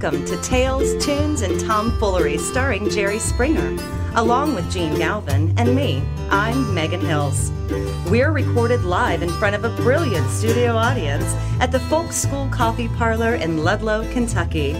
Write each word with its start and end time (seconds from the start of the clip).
Welcome 0.00 0.24
to 0.26 0.40
Tales, 0.42 1.04
Tunes, 1.04 1.42
and 1.42 1.58
Tomfoolery 1.58 2.38
starring 2.38 2.88
Jerry 2.88 3.18
Springer, 3.18 3.76
along 4.14 4.54
with 4.54 4.70
Gene 4.70 4.96
Galvin 4.96 5.52
and 5.58 5.74
me. 5.74 6.04
I'm 6.30 6.72
Megan 6.72 7.00
Hills. 7.00 7.50
We're 8.08 8.30
recorded 8.30 8.84
live 8.84 9.22
in 9.22 9.28
front 9.28 9.56
of 9.56 9.64
a 9.64 9.70
brilliant 9.82 10.30
studio 10.30 10.76
audience 10.76 11.24
at 11.58 11.72
the 11.72 11.80
Folk 11.80 12.12
School 12.12 12.48
Coffee 12.52 12.86
Parlor 12.90 13.34
in 13.34 13.64
Ludlow, 13.64 14.08
Kentucky. 14.12 14.74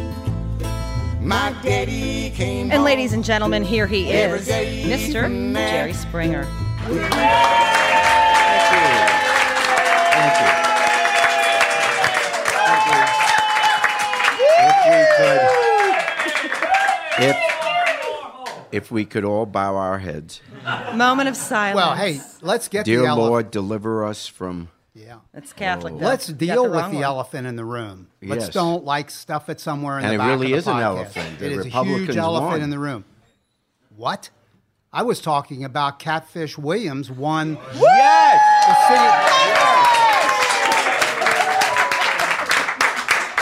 My 1.20 1.52
daddy 1.64 2.30
came 2.30 2.70
And 2.70 2.84
ladies 2.84 3.12
and 3.12 3.24
gentlemen, 3.24 3.64
here 3.64 3.88
he 3.88 4.12
is, 4.12 4.46
Mr. 4.48 5.52
Jerry 5.52 5.94
Springer. 5.94 6.46
If 6.82 6.90
we 6.90 6.98
could, 10.38 10.57
if 18.72 18.90
we 18.90 19.04
could 19.04 19.24
all 19.24 19.46
bow 19.46 19.76
our 19.76 19.98
heads, 19.98 20.40
Moment 20.94 21.28
of 21.28 21.36
silence. 21.36 21.76
Well, 21.76 21.94
hey, 21.96 22.20
let's 22.42 22.68
get 22.68 22.84
dear 22.84 23.00
the 23.00 23.06
elephant. 23.06 23.30
Lord, 23.30 23.50
deliver 23.50 24.04
us 24.04 24.26
from. 24.26 24.68
Yeah. 24.94 25.18
It's 25.32 25.52
Catholic. 25.52 25.94
though. 25.98 26.04
Let's 26.06 26.26
deal 26.26 26.64
the 26.64 26.70
with 26.70 26.90
the 26.90 26.96
one. 26.96 27.04
elephant 27.04 27.46
in 27.46 27.56
the 27.56 27.64
room. 27.64 28.08
Let's 28.20 28.46
Yes. 28.46 28.54
don't 28.54 28.84
like 28.84 29.10
stuff 29.10 29.48
it 29.48 29.60
somewhere 29.60 29.98
in 29.98 30.04
And 30.04 30.14
the 30.14 30.18
back. 30.18 30.32
And 30.32 30.32
it 30.32 30.34
back 30.34 30.40
really 30.40 30.52
of 30.54 30.58
is 30.58 30.64
the 30.64 30.72
an 30.72 30.80
elephant. 30.82 31.38
The 31.38 31.46
It 31.46 31.52
is 31.52 31.66
a 31.66 31.68
huge 31.68 32.16
elephant 32.16 32.50
won. 32.50 32.60
in 32.62 32.70
the 32.70 32.78
room. 32.80 33.04
What? 33.96 34.30
I 34.92 35.02
was 35.02 35.20
talking 35.20 35.64
about 35.64 35.98
Catfish 36.00 36.58
Williams 36.58 37.10
won 37.10 37.58
Yes! 37.74 38.40
the. 38.88 38.98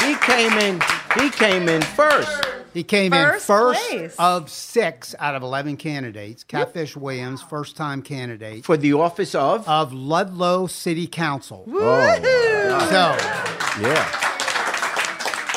He 0.07 0.15
came 0.17 0.53
in. 0.59 0.81
He 1.19 1.31
came 1.31 1.69
in 1.69 1.83
first. 1.83 2.47
He 2.77 2.85
came 2.85 3.13
First 3.13 3.49
in 3.49 3.57
first 3.57 3.89
place. 3.89 4.17
of 4.19 4.51
six 4.51 5.15
out 5.19 5.35
of 5.35 5.43
11 5.43 5.79
candidates. 5.79 6.45
Catfish 6.45 6.95
Williams, 6.97 7.41
first 7.43 7.75
time 7.77 8.03
candidate 8.03 8.65
for 8.65 8.77
the 8.77 8.93
office 8.93 9.35
of. 9.35 9.67
of 9.69 9.93
Ludlow 9.95 10.67
City 10.67 11.07
Council. 11.07 11.65
oh, 11.67 11.73
my 11.73 12.19
God. 12.21 12.89
So, 12.91 13.83
yeah. 13.83 14.23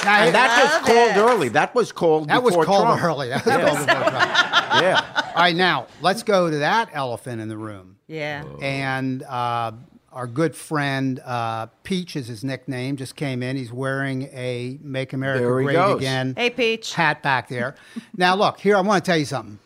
now, 0.05 0.23
And 0.23 0.33
that 0.35 0.63
was 0.63 0.73
Love 0.73 0.81
called 0.83 1.09
it. 1.11 1.17
early. 1.35 1.49
That 1.49 1.75
was 1.75 1.91
called. 1.91 2.29
that 2.29 2.41
was 2.41 2.55
called 2.55 2.65
Trump. 2.99 3.03
early. 3.03 3.29
That 3.45 3.45
was 3.45 3.47
Yeah. 3.47 3.63
called 3.63 4.05
before 4.05 4.11
Trump. 4.11 4.81
Yeah. 4.81 5.23
All 5.35 5.43
right, 5.43 5.55
now 5.55 5.87
let's 6.01 6.23
go 6.23 6.49
to 6.49 6.57
that 6.59 6.89
elephant 6.93 7.41
in 7.41 7.49
the 7.49 7.57
room. 7.57 7.97
Yeah. 8.07 8.43
And 8.61 9.23
uh, 9.23 9.73
our 10.11 10.27
good 10.27 10.55
friend 10.55 11.19
uh, 11.25 11.67
Peach 11.83 12.15
is 12.15 12.27
his 12.27 12.43
nickname. 12.43 12.97
Just 12.97 13.15
came 13.15 13.43
in. 13.43 13.55
He's 13.57 13.71
wearing 13.71 14.23
a 14.33 14.77
"Make 14.81 15.13
America 15.13 15.41
There 15.43 15.61
Great 15.63 15.73
goes. 15.73 15.97
Again" 15.99 16.33
Hey, 16.37 16.49
Peach. 16.49 16.93
hat 16.93 17.21
back 17.23 17.47
there. 17.49 17.75
now, 18.17 18.35
look 18.35 18.59
here. 18.59 18.75
I 18.75 18.81
want 18.81 19.03
to 19.03 19.09
tell 19.11 19.17
you 19.17 19.25
something. 19.25 19.59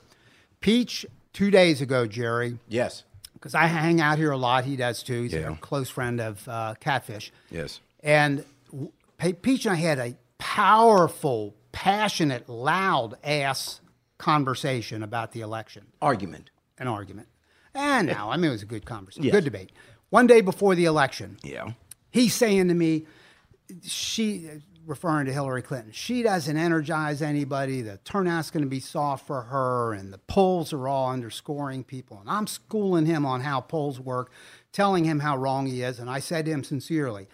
Peach, 0.60 1.06
two 1.34 1.52
days 1.52 1.82
ago, 1.82 2.06
Jerry, 2.08 2.58
Yes. 2.68 3.04
because 3.34 3.54
I 3.56 3.66
hang 3.68 4.00
out 4.02 4.18
here 4.18 4.32
a 4.32 4.38
lot. 4.38 4.64
He 4.66 4.76
does 4.76 5.04
too. 5.04 5.24
He's 5.24 5.34
Yeah. 5.34 5.52
a 5.54 5.56
close 5.58 5.90
friend 5.90 6.20
of 6.22 6.48
uh, 6.48 6.76
Catfish. 6.80 7.32
Yes. 7.52 7.80
And 8.02 8.46
Peach 9.42 9.66
and 9.66 9.74
I 9.74 9.78
had 9.78 10.00
a 10.00 10.16
powerful, 10.38 11.56
passionate, 11.72 12.48
loud 12.50 13.16
ass 13.24 13.80
conversation 14.18 15.04
about 15.04 15.32
the 15.34 15.42
election 15.42 15.86
Argument. 16.02 16.50
an 16.80 16.88
argument. 16.88 17.28
And 17.76 18.08
now, 18.08 18.30
I 18.32 18.38
mean, 18.38 18.50
it 18.50 18.54
was 18.54 18.62
a 18.62 18.66
good 18.68 18.86
conversation, 18.86 19.24
Yes. 19.24 19.34
good 19.34 19.44
debate. 19.44 19.72
One 20.14 20.28
day 20.28 20.42
before 20.42 20.76
the 20.76 20.86
election, 20.86 21.40
Yeah. 21.42 21.72
he's 22.12 22.36
saying 22.36 22.68
to 22.68 22.76
me, 22.76 23.08
she, 23.82 24.48
referring 24.86 25.26
to 25.26 25.34
Hillary 25.34 25.64
Clinton, 25.64 25.92
she 25.92 26.22
doesn't 26.22 26.56
energize 26.56 27.24
anybody. 27.24 27.82
The 27.82 27.98
turnout's 27.98 28.52
going 28.52 28.62
to 28.62 28.70
be 28.70 28.80
soft 28.80 29.26
for 29.26 29.42
her, 29.42 29.92
and 29.92 30.14
the 30.14 30.20
polls 30.20 30.72
are 30.72 30.88
all 30.88 31.10
underscoring 31.10 31.84
people. 31.84 32.20
And 32.20 32.30
I'm 32.30 32.46
schooling 32.46 33.08
him 33.08 33.26
on 33.26 33.42
how 33.42 33.60
polls 33.62 34.00
work, 34.00 34.32
telling 34.72 35.04
him 35.04 35.20
how 35.20 35.36
wrong 35.36 35.66
he 35.66 35.82
is. 35.82 35.98
And 35.98 36.12
I 36.12 36.20
said 36.20 36.46
to 36.46 36.52
him 36.52 36.64
sincerely, 36.64 37.28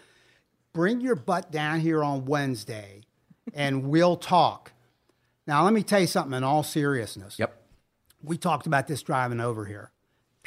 bring 0.72 1.01
your 1.01 1.16
butt 1.16 1.51
down 1.51 1.81
here 1.81 2.01
on 2.01 2.23
Wednesday 2.23 3.01
and 3.53 3.89
we'll 3.89 4.16
talk. 4.16 4.72
Now, 5.45 5.66
let 5.66 5.73
me 5.73 5.84
tell 5.84 6.00
you 6.00 6.07
something 6.07 6.38
in 6.38 6.45
all 6.45 6.63
seriousness 6.63 7.38
Yep. 7.39 7.62
we 8.23 8.38
talked 8.38 8.68
about 8.68 8.88
this 8.88 9.01
driving 9.01 9.41
over 9.41 9.66
here. 9.66 9.91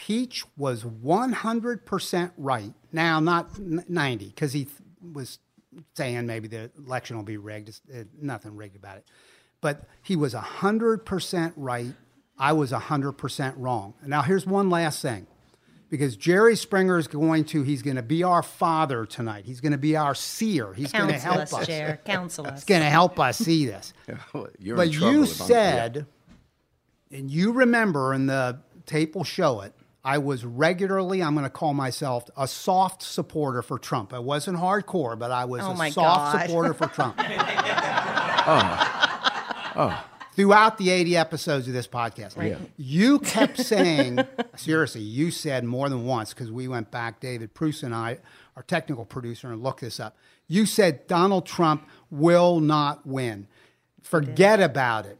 Peach 0.06 0.44
was 0.56 0.82
100% 0.82 2.32
right. 2.36 2.72
Now, 2.92 3.20
not 3.20 3.56
90, 3.58 4.26
because 4.26 4.52
he 4.52 4.64
th- 4.64 4.76
was 5.12 5.38
saying 5.94 6.26
maybe 6.26 6.48
the 6.48 6.72
election 6.76 7.16
will 7.16 7.22
be 7.22 7.36
rigged. 7.36 7.68
It's, 7.68 7.80
uh, 7.94 8.02
nothing 8.20 8.56
rigged 8.56 8.74
about 8.74 8.96
it. 8.96 9.04
But 9.60 9.84
he 10.02 10.16
was 10.16 10.34
100% 10.34 11.52
right. 11.56 11.94
I 12.36 12.52
was 12.52 12.72
100% 12.72 13.54
wrong. 13.56 13.94
Now, 14.04 14.22
here's 14.22 14.44
one 14.44 14.70
last 14.70 15.00
thing. 15.02 15.28
Because 15.88 16.16
Jerry 16.16 16.56
Springer 16.56 16.98
is 16.98 17.06
going 17.06 17.44
to, 17.44 17.62
he's 17.62 17.82
going 17.82 17.96
to 17.96 18.02
be 18.02 18.24
our 18.24 18.42
father 18.42 19.04
tonight. 19.06 19.44
He's 19.44 19.60
going 19.60 19.72
to 19.72 19.78
be 19.78 19.94
our 19.94 20.14
seer. 20.16 20.72
He's 20.72 20.90
going 20.90 21.08
to 21.08 21.18
help 21.18 21.36
us, 21.36 21.52
us. 21.52 21.66
Jer. 21.68 22.00
Counsel 22.04 22.46
us. 22.46 22.54
He's 22.60 22.64
going 22.64 22.80
to 22.82 22.88
help 22.90 23.20
us 23.20 23.36
see 23.38 23.66
this. 23.66 23.92
You're 24.58 24.74
But 24.76 24.86
in 24.88 24.92
trouble 24.94 25.12
you 25.12 25.22
if 25.24 25.40
I'm- 25.40 25.48
said, 25.48 26.06
and 27.12 27.30
you 27.30 27.52
remember, 27.52 28.14
and 28.14 28.28
the 28.28 28.58
tape 28.86 29.14
will 29.14 29.22
show 29.22 29.60
it. 29.60 29.74
I 30.04 30.18
was 30.18 30.44
regularly, 30.44 31.22
I'm 31.22 31.34
going 31.34 31.44
to 31.44 31.50
call 31.50 31.74
myself 31.74 32.28
a 32.36 32.48
soft 32.48 33.02
supporter 33.02 33.62
for 33.62 33.78
Trump. 33.78 34.12
I 34.12 34.18
wasn't 34.18 34.58
hardcore, 34.58 35.16
but 35.16 35.30
I 35.30 35.44
was 35.44 35.62
Oh 35.64 35.72
a 35.80 35.90
soft 35.92 36.32
God. 36.36 36.46
supporter 36.46 36.74
for 36.74 36.86
Trump. 36.88 37.20
Oh. 38.44 39.72
Oh. 39.76 40.04
Throughout 40.34 40.78
the 40.78 40.90
80 40.90 41.16
episodes 41.16 41.68
of 41.68 41.74
this 41.74 41.86
podcast, 41.86 42.58
you 42.76 43.20
kept 43.20 43.58
saying, 43.64 44.18
seriously, 44.56 45.02
you 45.02 45.30
said 45.30 45.62
more 45.64 45.88
than 45.88 46.04
once, 46.04 46.34
because 46.34 46.50
we 46.50 46.66
went 46.66 46.90
back, 46.90 47.20
David 47.20 47.54
Pruce 47.54 47.82
and 47.84 47.94
I, 47.94 48.18
our 48.56 48.62
technical 48.62 49.04
producer, 49.04 49.52
and 49.52 49.62
looked 49.62 49.82
this 49.82 50.00
up. 50.00 50.16
You 50.48 50.66
said 50.66 51.06
Donald 51.06 51.46
Trump 51.46 51.86
will 52.10 52.58
not 52.60 53.06
win. 53.06 53.46
Forget 54.02 54.60
about 54.60 55.06
it. 55.06 55.18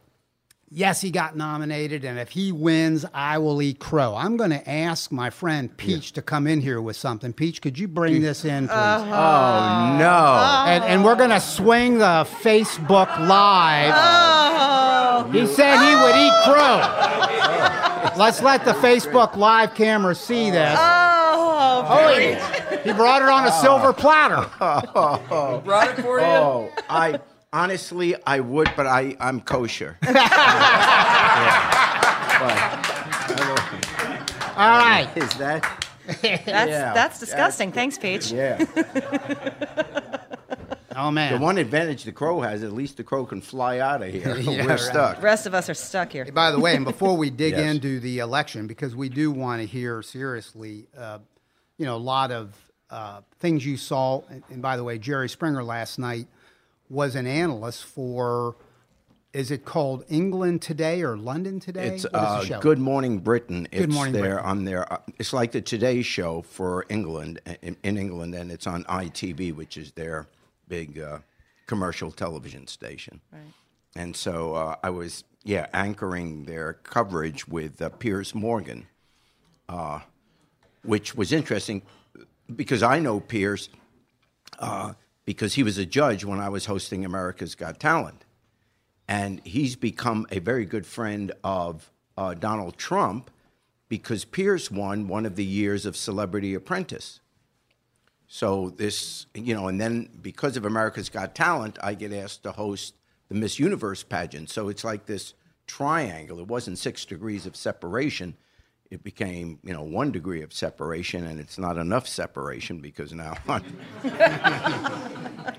Yes, 0.75 1.01
he 1.01 1.11
got 1.11 1.35
nominated, 1.37 2.03
and 2.03 2.17
if 2.17 2.31
he 2.31 2.51
wins, 2.51 3.05
I 3.13 3.37
will 3.37 3.61
eat 3.61 3.77
crow. 3.77 4.15
I'm 4.15 4.37
going 4.37 4.49
to 4.49 4.67
ask 4.67 5.11
my 5.11 5.29
friend 5.29 5.75
Peach 5.77 6.13
to 6.13 6.23
come 6.23 6.47
in 6.47 6.61
here 6.61 6.81
with 6.81 6.95
something. 6.95 7.31
Peach, 7.31 7.61
could 7.61 7.77
you 7.77 7.87
bring 7.87 8.23
this 8.23 8.43
in, 8.43 8.67
please? 8.67 8.73
Uh-huh. 8.73 9.05
Oh 9.05 9.97
no. 9.99 10.07
Uh-huh. 10.09 10.65
and, 10.69 10.83
and 10.85 11.05
we're 11.05 11.15
going 11.15 11.29
to 11.29 11.39
swing 11.39 11.99
the 11.99 12.27
Facebook 12.41 13.07
Live. 13.19 13.93
Oh, 13.95 15.29
He 15.31 15.45
said 15.45 15.77
he 15.77 15.93
would 15.95 16.15
eat 16.15 16.33
crow. 16.43 18.17
Let's 18.17 18.41
let 18.41 18.65
the 18.65 18.73
Facebook 18.73 19.35
Live 19.35 19.75
camera 19.75 20.15
see 20.15 20.49
this. 20.49 20.75
oh, 20.79 21.85
Oh, 21.87 22.17
he, 22.17 22.89
he 22.89 22.93
brought 22.93 23.21
it 23.21 23.29
on 23.29 23.45
a 23.45 23.51
silver 23.51 23.93
platter. 24.03 24.49
oh 24.59 25.57
he 25.59 25.65
Brought 25.65 25.89
it 25.99 26.01
for 26.01 26.19
you. 26.19 26.25
Oh, 26.25 26.71
I 26.89 27.19
honestly 27.53 28.15
I 28.25 28.39
would, 28.41 28.69
but 28.75 28.85
I 28.87 29.15
I'm 29.19 29.39
kosher. 29.39 29.97
All 34.55 34.77
right. 34.79 35.09
Is 35.15 35.33
that? 35.35 35.87
that's 36.21 36.45
Yeah. 36.45 36.93
that's 36.93 37.19
disgusting. 37.19 37.71
Thanks, 37.71 37.97
Peach. 37.97 38.31
Yeah. 38.31 38.63
Oh, 40.95 41.09
man. 41.09 41.33
The 41.33 41.39
one 41.39 41.57
advantage 41.57 42.03
the 42.03 42.11
crow 42.11 42.41
has, 42.41 42.61
at 42.61 42.71
least 42.71 42.97
the 42.97 43.03
crow 43.03 43.25
can 43.25 43.41
fly 43.41 43.79
out 43.79 44.03
of 44.03 44.09
here. 44.13 44.37
Yeah, 44.41 44.61
We're 44.63 44.67
right. 44.69 44.79
stuck. 44.79 45.15
The 45.15 45.23
rest 45.23 45.47
of 45.47 45.55
us 45.55 45.67
are 45.67 45.73
stuck 45.73 46.11
here. 46.11 46.25
By 46.25 46.51
the 46.51 46.59
way, 46.59 46.75
and 46.75 46.85
before 46.85 47.17
we 47.17 47.31
dig 47.31 47.53
Yes. 47.53 47.71
into 47.73 47.99
the 47.99 48.19
election, 48.19 48.67
because 48.67 48.95
we 48.95 49.09
do 49.09 49.31
want 49.31 49.59
to 49.61 49.65
hear 49.67 50.03
seriously, 50.03 50.85
uh, 50.95 51.17
you 51.79 51.85
know, 51.87 51.95
a 51.95 51.97
lot 51.97 52.31
of 52.31 52.53
uh, 52.91 53.21
things 53.39 53.65
you 53.65 53.75
saw. 53.75 54.21
And, 54.29 54.43
and 54.51 54.61
by 54.61 54.77
the 54.77 54.83
way, 54.83 54.99
Jerry 54.99 55.29
Springer 55.29 55.63
last 55.63 55.97
night 55.97 56.27
was 56.93 57.15
an 57.15 57.25
analyst 57.25 57.83
for, 57.83 58.55
is 59.33 59.49
it 59.49 59.65
called 59.65 60.05
England 60.09 60.61
Today 60.61 61.01
or 61.01 61.17
London 61.17 61.59
Today? 61.59 61.95
It's 61.95 62.03
What 62.03 62.13
is 62.13 62.19
the 62.19 62.19
uh, 62.19 62.43
show? 62.45 62.59
Good 62.59 62.77
Morning 62.77 63.17
Britain. 63.17 63.67
It's 63.71 63.91
Morning 63.91 64.13
there 64.13 64.35
Britain. 64.35 64.45
on 64.45 64.63
their. 64.65 64.93
Uh, 64.93 64.99
it's 65.17 65.33
like 65.33 65.51
the 65.51 65.61
Today 65.61 66.03
Show 66.03 66.43
for 66.43 66.85
England 66.89 67.41
in, 67.63 67.75
in 67.83 67.97
England, 67.97 68.35
and 68.35 68.51
it's 68.51 68.67
on 68.67 68.83
ITV, 68.83 69.55
which 69.55 69.75
is 69.75 69.91
their 69.93 70.27
big 70.67 70.99
uh, 70.99 71.17
commercial 71.65 72.11
television 72.11 72.67
station. 72.67 73.19
Right. 73.31 73.41
And 73.95 74.15
so 74.15 74.53
uh, 74.53 74.75
I 74.83 74.91
was, 74.91 75.23
yeah, 75.43 75.67
anchoring 75.73 76.45
their 76.45 76.73
coverage 76.73 77.47
with 77.47 77.81
uh, 77.81 77.89
Piers 77.89 78.35
Morgan, 78.35 78.85
uh, 79.67 79.99
which 80.83 81.15
was 81.15 81.31
interesting 81.31 81.81
because 82.55 82.83
I 82.83 82.99
know 82.99 83.19
Piers 83.19 83.69
uh, 84.59 84.93
because 85.25 85.53
he 85.53 85.63
was 85.63 85.77
a 85.77 85.85
judge 85.85 86.25
when 86.25 86.39
I 86.39 86.49
was 86.49 86.65
hosting 86.65 87.05
America's 87.05 87.55
Got 87.55 87.79
Talent. 87.79 88.25
And 89.07 89.41
he's 89.43 89.75
become 89.75 90.25
a 90.31 90.39
very 90.39 90.65
good 90.65 90.85
friend 90.85 91.31
of 91.43 91.91
uh, 92.17 92.33
Donald 92.33 92.77
Trump 92.77 93.29
because 93.89 94.25
Piers 94.25 94.71
won 94.71 95.07
one 95.07 95.25
of 95.25 95.35
the 95.35 95.45
years 95.45 95.85
of 95.85 95.95
Celebrity 95.95 96.53
Apprentice. 96.53 97.19
So 98.27 98.71
this, 98.77 99.27
you 99.35 99.53
know, 99.53 99.67
and 99.67 99.79
then 99.79 100.09
because 100.21 100.57
of 100.57 100.65
America's 100.65 101.09
Got 101.09 101.35
Talent, 101.35 101.77
I 101.83 101.93
get 101.93 102.11
asked 102.11 102.43
to 102.43 102.51
host 102.51 102.95
the 103.29 103.35
Miss 103.35 103.59
Universe 103.59 104.03
pageant. 104.03 104.49
So 104.49 104.69
it's 104.69 104.83
like 104.83 105.05
this 105.05 105.33
triangle. 105.67 106.39
It 106.39 106.47
wasn't 106.47 106.79
six 106.79 107.05
degrees 107.05 107.45
of 107.45 107.55
separation. 107.55 108.35
It 108.89 109.03
became, 109.03 109.59
you 109.63 109.73
know, 109.73 109.83
one 109.83 110.11
degree 110.11 110.41
of 110.41 110.53
separation, 110.53 111.25
and 111.25 111.39
it's 111.39 111.57
not 111.57 111.77
enough 111.77 112.07
separation 112.07 112.79
because 112.79 113.13
now. 113.13 113.35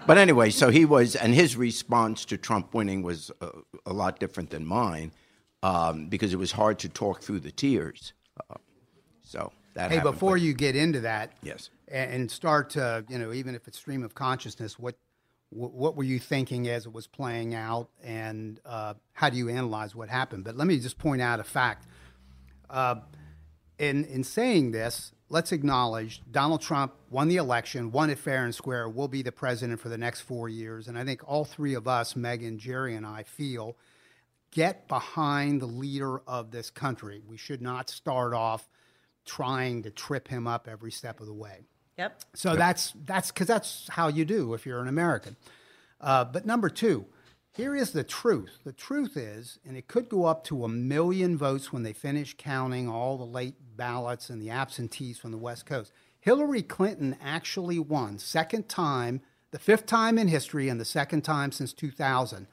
but 0.07 0.19
anyway, 0.19 0.51
so 0.51 0.71
he 0.71 0.85
was, 0.85 1.17
and 1.17 1.35
his 1.35 1.57
response 1.57 2.25
to 2.27 2.37
Trump 2.37 2.75
winning 2.75 3.03
was 3.03 3.31
a, 3.41 3.49
a 3.87 3.93
lot 3.93 4.19
different 4.19 4.51
than 4.51 4.65
mine 4.67 5.13
um, 5.63 6.09
because 6.09 6.33
it 6.33 6.39
was 6.39 6.53
hard 6.53 6.79
to 6.81 6.89
talk 6.89 7.23
through 7.23 7.41
the 7.41 7.51
tears. 7.53 8.13
Uh, 8.51 8.55
so 9.23 9.53
that. 9.75 9.91
Hey, 9.91 9.97
happened, 9.97 10.15
before 10.15 10.33
but- 10.37 10.43
you 10.43 10.55
get 10.55 10.77
into 10.77 11.01
that, 11.01 11.33
Yes. 11.43 11.71
and, 11.89 12.13
and 12.13 12.31
start 12.31 12.71
to, 12.71 13.05
you 13.09 13.19
know, 13.19 13.33
even 13.33 13.55
if 13.55 13.67
it's 13.69 13.79
stream 13.79 14.03
of 14.03 14.15
consciousness, 14.15 14.79
what 14.79 14.97
what, 15.51 15.73
what 15.73 15.97
were 15.97 16.03
you 16.03 16.19
thinking 16.19 16.67
as 16.69 16.85
it 16.85 16.93
was 16.93 17.07
playing 17.07 17.55
out, 17.55 17.89
and 18.03 18.59
uh, 18.67 18.95
how 19.13 19.31
do 19.31 19.37
you 19.37 19.49
analyze 19.49 19.95
what 19.95 20.09
happened? 20.09 20.43
But 20.43 20.57
let 20.57 20.67
me 20.67 20.81
just 20.81 20.99
point 20.99 21.23
out 21.23 21.39
a 21.39 21.45
fact. 21.45 21.87
Uh, 22.69 22.97
in 23.79 24.05
in 24.05 24.25
saying 24.25 24.73
this, 24.73 25.13
let's 25.29 25.53
acknowledge 25.53 26.23
Donald 26.31 26.61
Trump 26.61 26.95
won 27.11 27.29
the 27.29 27.37
election, 27.37 27.91
won 27.91 28.11
it 28.11 28.19
fair 28.19 28.45
and 28.45 28.55
square, 28.55 28.89
will 28.89 29.09
be 29.09 29.23
the 29.23 29.33
president 29.33 29.81
for 29.81 29.89
the 29.89 29.99
next 29.99 30.23
four 30.23 30.49
years, 30.49 30.89
and 30.89 30.99
I 30.99 31.05
think 31.05 31.23
all 31.27 31.45
three 31.45 31.75
of 31.75 31.89
us, 31.89 32.17
Megan, 32.17 32.59
Jerry, 32.59 32.95
and 32.95 33.07
I, 33.07 33.23
feel 33.23 33.77
get 34.51 34.87
behind 34.87 35.61
the 35.61 35.67
leader 35.67 36.21
of 36.29 36.53
this 36.53 36.71
country. 36.71 37.21
We 37.27 37.37
should 37.37 37.61
not 37.61 37.91
start 37.91 38.33
off 38.33 38.69
trying 39.27 39.83
to 39.83 39.91
trip 39.91 40.29
him 40.29 40.47
up 40.47 40.69
every 40.71 40.93
step 40.93 41.21
of 41.21 41.27
the 41.27 41.35
way. 41.35 41.67
Yep. 41.99 42.21
So 42.35 42.57
that's 42.57 42.93
that's 43.05 43.31
because 43.31 43.47
that's 43.47 43.89
how 43.91 44.09
you 44.09 44.25
do 44.25 44.55
if 44.55 44.67
you're 44.67 44.81
an 44.81 44.89
American. 44.89 45.37
Uh, 46.01 46.25
but 46.25 46.45
number 46.45 46.69
two, 46.69 47.07
here 47.55 47.75
is 47.77 47.93
the 47.93 48.03
truth. 48.05 48.59
The 48.65 48.73
truth 48.73 49.17
is, 49.17 49.59
and 49.65 49.77
it 49.77 49.87
could 49.89 50.09
go 50.09 50.25
up 50.25 50.43
to 50.45 50.65
a 50.65 50.69
million 50.69 51.39
votes 51.39 51.73
when 51.73 51.85
they 51.85 51.93
finish 51.93 52.35
counting 52.37 52.89
all 52.89 53.17
the 53.17 53.25
late 53.25 53.55
ballots 53.77 54.29
and 54.29 54.43
the 54.43 54.51
absentees 54.51 55.19
from 55.19 55.31
the 55.31 55.39
West 55.39 55.65
Coast. 55.65 55.93
Hillary 56.21 56.63
Clinton 56.63 57.17
actually 57.23 57.79
won, 57.79 58.19
second 58.19 58.69
time, 58.69 59.21
the 59.53 59.59
fifth 59.61 59.87
time 59.87 60.19
in 60.19 60.27
history, 60.27 60.69
and 60.69 60.81
the 60.81 60.85
second 60.85 61.23
time 61.23 61.53
since 61.53 61.73
2000. 61.73 62.49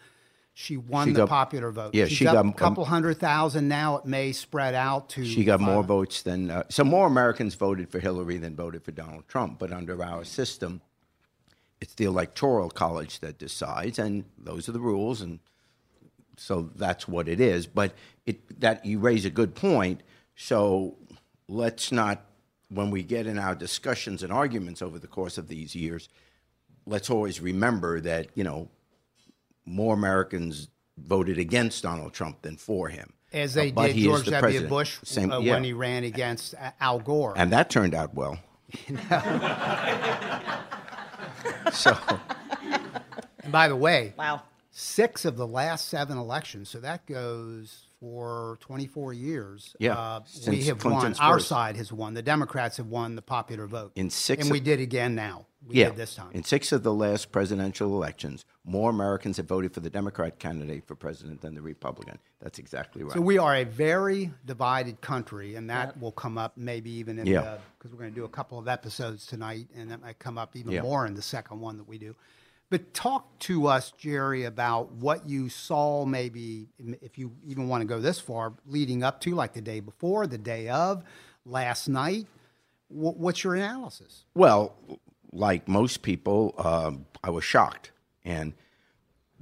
She 0.54 0.78
won 0.78 1.08
She 1.08 1.14
the 1.14 1.22
got- 1.22 1.30
popular 1.30 1.72
vote. 1.72 1.96
yeah, 1.96 2.06
She's 2.06 2.18
she 2.18 2.26
got, 2.26 2.36
um, 2.36 2.50
a 2.50 2.54
couple 2.54 2.84
hundred 2.86 3.18
thousand 3.18 3.70
now. 3.70 3.98
It 3.98 4.06
may 4.06 4.34
spread 4.34 4.76
out 4.76 5.08
to. 5.12 5.26
She 5.26 5.46
got 5.46 5.62
more 5.62 5.80
uh, 5.80 5.82
votes 5.84 6.22
than 6.24 6.52
uh, 6.52 6.64
so 6.70 6.84
more 6.84 7.08
Americans 7.08 7.56
voted 7.56 7.90
for 7.90 8.00
Hillary 8.00 8.38
than 8.38 8.56
voted 8.56 8.84
for 8.84 8.92
Donald 8.92 9.28
Trump. 9.30 9.58
But 9.60 9.72
under 9.72 10.04
our 10.04 10.26
system, 10.26 10.82
it's 11.82 11.96
the 11.96 12.06
electoral 12.06 12.70
college 12.70 13.20
that 13.20 13.38
decides, 13.40 13.98
and 14.00 14.24
those 14.38 14.70
are 14.70 14.72
the 14.72 14.80
rules, 14.80 15.20
and 15.22 15.40
so 16.38 16.70
that's 16.76 17.08
what 17.08 17.28
it 17.28 17.42
is. 17.42 17.68
But 17.68 17.94
it 18.26 18.60
that 18.62 18.86
you 18.86 19.00
raise 19.00 19.26
a 19.26 19.30
good 19.30 19.56
point. 19.56 20.02
So 20.36 20.96
let's 21.48 21.92
not, 21.92 22.24
when 22.70 22.90
we 22.92 23.04
get 23.04 23.28
in 23.28 23.38
our 23.38 23.56
discussions 23.56 24.24
and 24.24 24.32
arguments 24.32 24.82
over 24.82 24.98
the 25.00 25.08
course 25.08 25.38
of 25.38 25.48
these 25.50 25.76
years, 25.76 26.08
let's 26.86 27.10
always 27.10 27.42
remember 27.42 28.00
that 28.02 28.28
you 28.36 28.44
know 28.44 28.70
more 29.66 29.94
Americans 29.96 30.70
voted 30.98 31.38
against 31.40 31.84
Donald 31.84 32.14
Trump 32.14 32.42
than 32.44 32.58
for 32.58 32.90
him. 32.90 33.14
as 33.34 33.54
they 33.54 33.72
Uh, 33.76 33.88
did 33.88 33.96
George 33.96 34.26
the 34.26 34.32
W. 34.32 34.42
president. 34.42 34.70
Bush 34.70 35.00
Same- 35.04 35.32
uh, 35.32 35.40
yeah. 35.40 35.54
when 35.54 35.64
he 35.64 35.74
ran 35.74 36.04
against 36.04 36.54
uh, 36.56 36.72
Al 36.80 37.00
Gore. 37.00 37.34
And 37.38 37.52
that 37.54 37.70
turned 37.70 37.96
out 37.96 38.14
well. 38.14 38.38
so, 41.72 41.98
And 43.44 43.52
by 43.52 43.68
the 43.68 43.76
way, 43.76 44.14
Wow. 44.18 44.44
six 44.72 45.26
of 45.26 45.38
the 45.38 45.48
last 45.48 45.88
seven 45.88 46.18
elections, 46.18 46.70
so 46.70 46.80
that 46.80 47.06
goes 47.06 47.88
for 48.12 48.58
24 48.62 49.14
years. 49.14 49.76
Yeah, 49.80 49.94
uh, 49.94 50.20
we 50.48 50.64
have 50.64 50.80
Clinton's 50.80 51.20
won. 51.20 51.28
Our 51.30 51.36
first. 51.36 51.48
side 51.48 51.78
has 51.78 51.94
won. 51.94 52.16
The 52.16 52.24
Democrats 52.24 52.78
have 52.78 52.88
won 52.88 53.16
the 53.16 53.22
popular 53.22 53.68
vote. 53.68 53.92
In 53.96 54.10
six 54.10 54.42
and 54.42 54.50
of- 54.50 54.54
we 54.54 54.60
did 54.60 54.82
again 54.82 55.14
now. 55.16 55.46
We 55.68 55.76
yeah, 55.76 55.90
did 55.90 55.98
this 55.98 56.16
time. 56.16 56.32
in 56.34 56.44
six 56.44 56.72
of 56.72 56.82
the 56.82 56.92
last 56.92 57.32
presidential 57.32 57.90
elections, 57.94 58.46
more 58.66 58.90
Americans 58.90 59.38
have 59.38 59.46
voted 59.46 59.76
for 59.76 59.80
the 59.80 59.92
Democrat 59.92 60.40
candidate 60.40 60.88
for 60.88 60.96
president 60.96 61.42
than 61.42 61.54
the 61.54 61.62
Republican. 61.62 62.18
That's 62.42 62.58
exactly 62.58 63.04
right. 63.04 63.14
So 63.14 63.22
we 63.22 63.38
are 63.38 63.56
a 63.56 63.64
very 63.64 64.32
divided 64.44 65.02
country, 65.02 65.54
and 65.54 65.70
that 65.70 66.02
will 66.02 66.12
come 66.14 66.40
up 66.40 66.58
maybe 66.58 66.90
even 66.90 67.20
in 67.20 67.28
Yeah. 67.28 67.42
the 67.42 67.60
because 67.78 67.92
we're 67.92 68.00
going 68.00 68.10
to 68.12 68.16
do 68.20 68.26
a 68.26 68.30
couple 68.30 68.58
of 68.58 68.68
episodes 68.68 69.28
tonight, 69.28 69.68
and 69.76 69.92
that 69.92 70.02
might 70.02 70.18
come 70.18 70.40
up 70.40 70.56
even 70.56 70.72
Yeah. 70.72 70.82
more 70.82 71.06
in 71.06 71.14
the 71.14 71.22
second 71.22 71.60
one 71.60 71.78
that 71.78 71.88
we 71.88 72.00
do. 72.00 72.16
But 72.72 72.94
talk 72.94 73.38
to 73.40 73.68
us, 73.68 73.92
Jerry, 73.92 74.46
about 74.46 74.94
what 74.94 75.28
you 75.28 75.50
saw. 75.50 76.06
Maybe 76.06 76.68
if 77.02 77.18
you 77.18 77.34
even 77.46 77.68
want 77.68 77.82
to 77.82 77.86
go 77.86 78.00
this 78.00 78.18
far, 78.18 78.54
leading 78.66 79.04
up 79.04 79.20
to 79.22 79.36
like 79.36 79.52
the 79.52 79.62
day 79.62 79.82
before, 79.82 80.26
the 80.26 80.38
day 80.38 80.70
of, 80.70 81.04
last 81.46 81.90
night. 81.90 82.28
Wh- 82.88 83.20
What's 83.20 83.44
your 83.44 83.56
analysis? 83.56 84.24
Well, 84.36 84.74
like 85.34 85.68
most 85.68 86.02
people, 86.02 86.56
um, 86.58 87.06
I 87.22 87.30
was 87.30 87.44
shocked. 87.44 87.92
And 88.24 88.54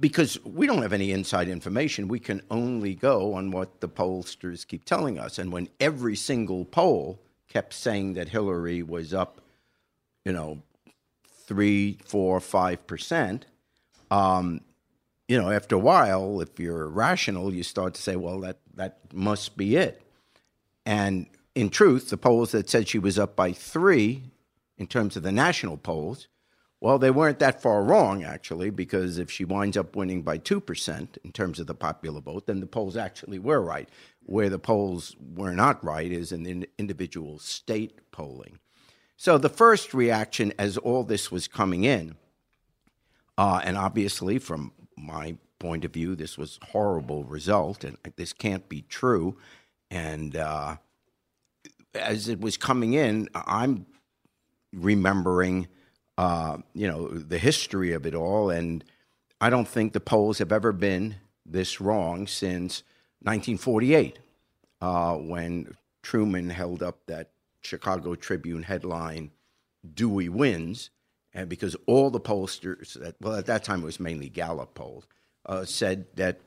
because 0.00 0.36
we 0.44 0.66
don't 0.66 0.82
have 0.82 0.92
any 0.92 1.12
inside 1.12 1.48
information, 1.48 2.08
we 2.08 2.18
can 2.18 2.42
only 2.50 2.96
go 2.96 3.34
on 3.34 3.52
what 3.52 3.80
the 3.80 3.88
pollsters 3.88 4.66
keep 4.66 4.84
telling 4.84 5.20
us. 5.20 5.38
And 5.38 5.52
when 5.52 5.68
every 5.78 6.16
single 6.16 6.64
poll 6.64 7.20
kept 7.48 7.74
saying 7.74 8.14
that 8.14 8.30
Hillary 8.30 8.82
was 8.82 9.14
up, 9.14 9.40
you 10.24 10.32
know, 10.32 10.62
three, 11.50 11.98
four, 12.04 12.38
five 12.38 12.86
percent, 12.86 13.44
um, 14.08 14.60
you 15.26 15.36
know, 15.36 15.50
after 15.50 15.74
a 15.74 15.80
while, 15.80 16.40
if 16.40 16.60
you're 16.60 16.86
rational, 16.86 17.52
you 17.52 17.64
start 17.64 17.94
to 17.94 18.00
say, 18.00 18.14
well, 18.14 18.38
that, 18.38 18.58
that 18.74 19.00
must 19.12 19.56
be 19.56 19.74
it. 19.74 20.00
And 20.86 21.26
in 21.56 21.70
truth, 21.70 22.08
the 22.08 22.16
polls 22.16 22.52
that 22.52 22.70
said 22.70 22.86
she 22.86 23.00
was 23.00 23.18
up 23.18 23.34
by 23.34 23.50
three 23.50 24.22
in 24.78 24.86
terms 24.86 25.16
of 25.16 25.24
the 25.24 25.32
national 25.32 25.76
polls, 25.76 26.28
well, 26.80 27.00
they 27.00 27.10
weren't 27.10 27.40
that 27.40 27.60
far 27.60 27.82
wrong, 27.82 28.22
actually, 28.22 28.70
because 28.70 29.18
if 29.18 29.28
she 29.28 29.44
winds 29.44 29.76
up 29.76 29.96
winning 29.96 30.22
by 30.22 30.38
2% 30.38 31.18
in 31.24 31.32
terms 31.32 31.58
of 31.58 31.66
the 31.66 31.74
popular 31.74 32.20
vote, 32.20 32.46
then 32.46 32.60
the 32.60 32.66
polls 32.66 32.96
actually 32.96 33.40
were 33.40 33.60
right. 33.60 33.88
Where 34.22 34.50
the 34.50 34.60
polls 34.60 35.16
were 35.34 35.52
not 35.52 35.84
right 35.84 36.12
is 36.12 36.30
in 36.30 36.44
the 36.44 36.68
individual 36.78 37.40
state 37.40 38.12
polling. 38.12 38.60
So 39.20 39.36
the 39.36 39.50
first 39.50 39.92
reaction 39.92 40.54
as 40.58 40.78
all 40.78 41.04
this 41.04 41.30
was 41.30 41.46
coming 41.46 41.84
in, 41.84 42.14
uh, 43.36 43.60
and 43.62 43.76
obviously 43.76 44.38
from 44.38 44.72
my 44.96 45.36
point 45.58 45.84
of 45.84 45.92
view, 45.92 46.16
this 46.16 46.38
was 46.38 46.58
horrible 46.70 47.24
result, 47.24 47.84
and 47.84 47.98
this 48.16 48.32
can't 48.32 48.66
be 48.66 48.80
true. 48.80 49.36
And 49.90 50.36
uh, 50.36 50.76
as 51.94 52.30
it 52.30 52.40
was 52.40 52.56
coming 52.56 52.94
in, 52.94 53.28
I'm 53.34 53.84
remembering, 54.72 55.68
uh, 56.16 56.56
you 56.72 56.88
know, 56.88 57.08
the 57.08 57.36
history 57.36 57.92
of 57.92 58.06
it 58.06 58.14
all, 58.14 58.48
and 58.48 58.82
I 59.38 59.50
don't 59.50 59.68
think 59.68 59.92
the 59.92 60.00
polls 60.00 60.38
have 60.38 60.50
ever 60.50 60.72
been 60.72 61.16
this 61.44 61.78
wrong 61.78 62.26
since 62.26 62.84
1948, 63.20 64.18
uh, 64.80 65.16
when 65.16 65.76
Truman 66.02 66.48
held 66.48 66.82
up 66.82 67.04
that 67.04 67.32
Chicago 67.60 68.14
Tribune 68.14 68.64
headline, 68.64 69.30
"Dewey 69.94 70.28
wins," 70.28 70.90
and 71.32 71.48
because 71.48 71.76
all 71.86 72.10
the 72.10 72.20
pollsters, 72.20 72.94
that, 72.94 73.16
well, 73.20 73.34
at 73.34 73.46
that 73.46 73.64
time 73.64 73.82
it 73.82 73.86
was 73.86 74.00
mainly 74.00 74.28
Gallup 74.28 74.74
polls, 74.74 75.06
uh, 75.46 75.64
said 75.64 76.06
that 76.16 76.40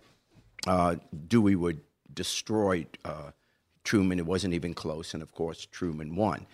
uh, 0.68 0.96
Dewey 1.28 1.56
would 1.56 1.82
destroy 2.14 2.86
uh, 3.06 3.32
Truman. 3.84 4.20
It 4.20 4.26
wasn't 4.26 4.54
even 4.54 4.74
close, 4.74 5.14
and 5.14 5.24
of 5.24 5.32
course, 5.34 5.66
Truman 5.66 6.16
won. 6.16 6.46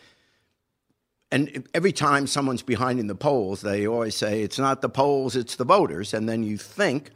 And 1.32 1.68
every 1.76 1.92
time 1.92 2.26
someone's 2.26 2.64
behind 2.64 3.00
in 3.00 3.08
the 3.08 3.16
polls, 3.16 3.62
they 3.62 3.86
always 3.86 4.16
say 4.16 4.42
it's 4.42 4.58
not 4.58 4.82
the 4.82 4.90
polls, 4.90 5.36
it's 5.36 5.56
the 5.58 5.64
voters. 5.64 6.14
And 6.14 6.28
then 6.28 6.44
you 6.44 6.58
think 6.58 7.12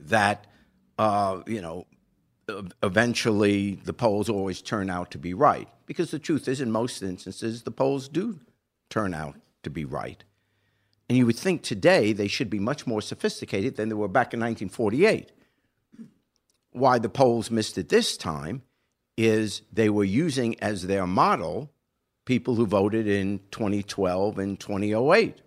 that, 0.00 0.46
uh, 0.98 1.42
you 1.46 1.60
know, 1.60 1.86
eventually 2.82 3.80
the 3.84 3.92
polls 3.92 4.28
always 4.28 4.62
turn 4.62 4.90
out 4.90 5.10
to 5.12 5.18
be 5.18 5.34
right. 5.34 5.68
Because 5.86 6.10
the 6.10 6.18
truth 6.18 6.48
is, 6.48 6.60
in 6.60 6.70
most 6.70 7.02
instances, 7.02 7.62
the 7.62 7.70
polls 7.70 8.08
do 8.08 8.40
turn 8.90 9.14
out 9.14 9.36
to 9.62 9.70
be 9.70 9.84
right. 9.84 10.22
And 11.08 11.18
you 11.18 11.26
would 11.26 11.36
think 11.36 11.62
today 11.62 12.12
they 12.12 12.28
should 12.28 12.48
be 12.48 12.58
much 12.58 12.86
more 12.86 13.02
sophisticated 13.02 13.76
than 13.76 13.88
they 13.88 13.94
were 13.94 14.08
back 14.08 14.32
in 14.32 14.40
1948. 14.40 15.32
Why 16.72 16.98
the 16.98 17.08
polls 17.08 17.50
missed 17.50 17.78
it 17.78 17.88
this 17.88 18.16
time 18.16 18.62
is 19.16 19.62
they 19.72 19.90
were 19.90 20.04
using 20.04 20.58
as 20.60 20.86
their 20.86 21.06
model 21.06 21.70
people 22.24 22.54
who 22.54 22.66
voted 22.66 23.06
in 23.06 23.40
2012 23.50 24.38
and 24.38 24.58
2008. 24.58 25.40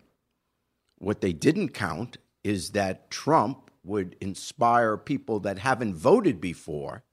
What 0.99 1.21
they 1.21 1.33
didn't 1.33 1.69
count 1.69 2.17
is 2.43 2.71
that 2.71 3.09
Trump 3.09 3.66
would 3.87 4.15
inspire 4.21 4.97
people 4.97 5.39
that 5.39 5.59
haven't 5.59 5.95
voted 5.95 6.39
before 6.39 7.03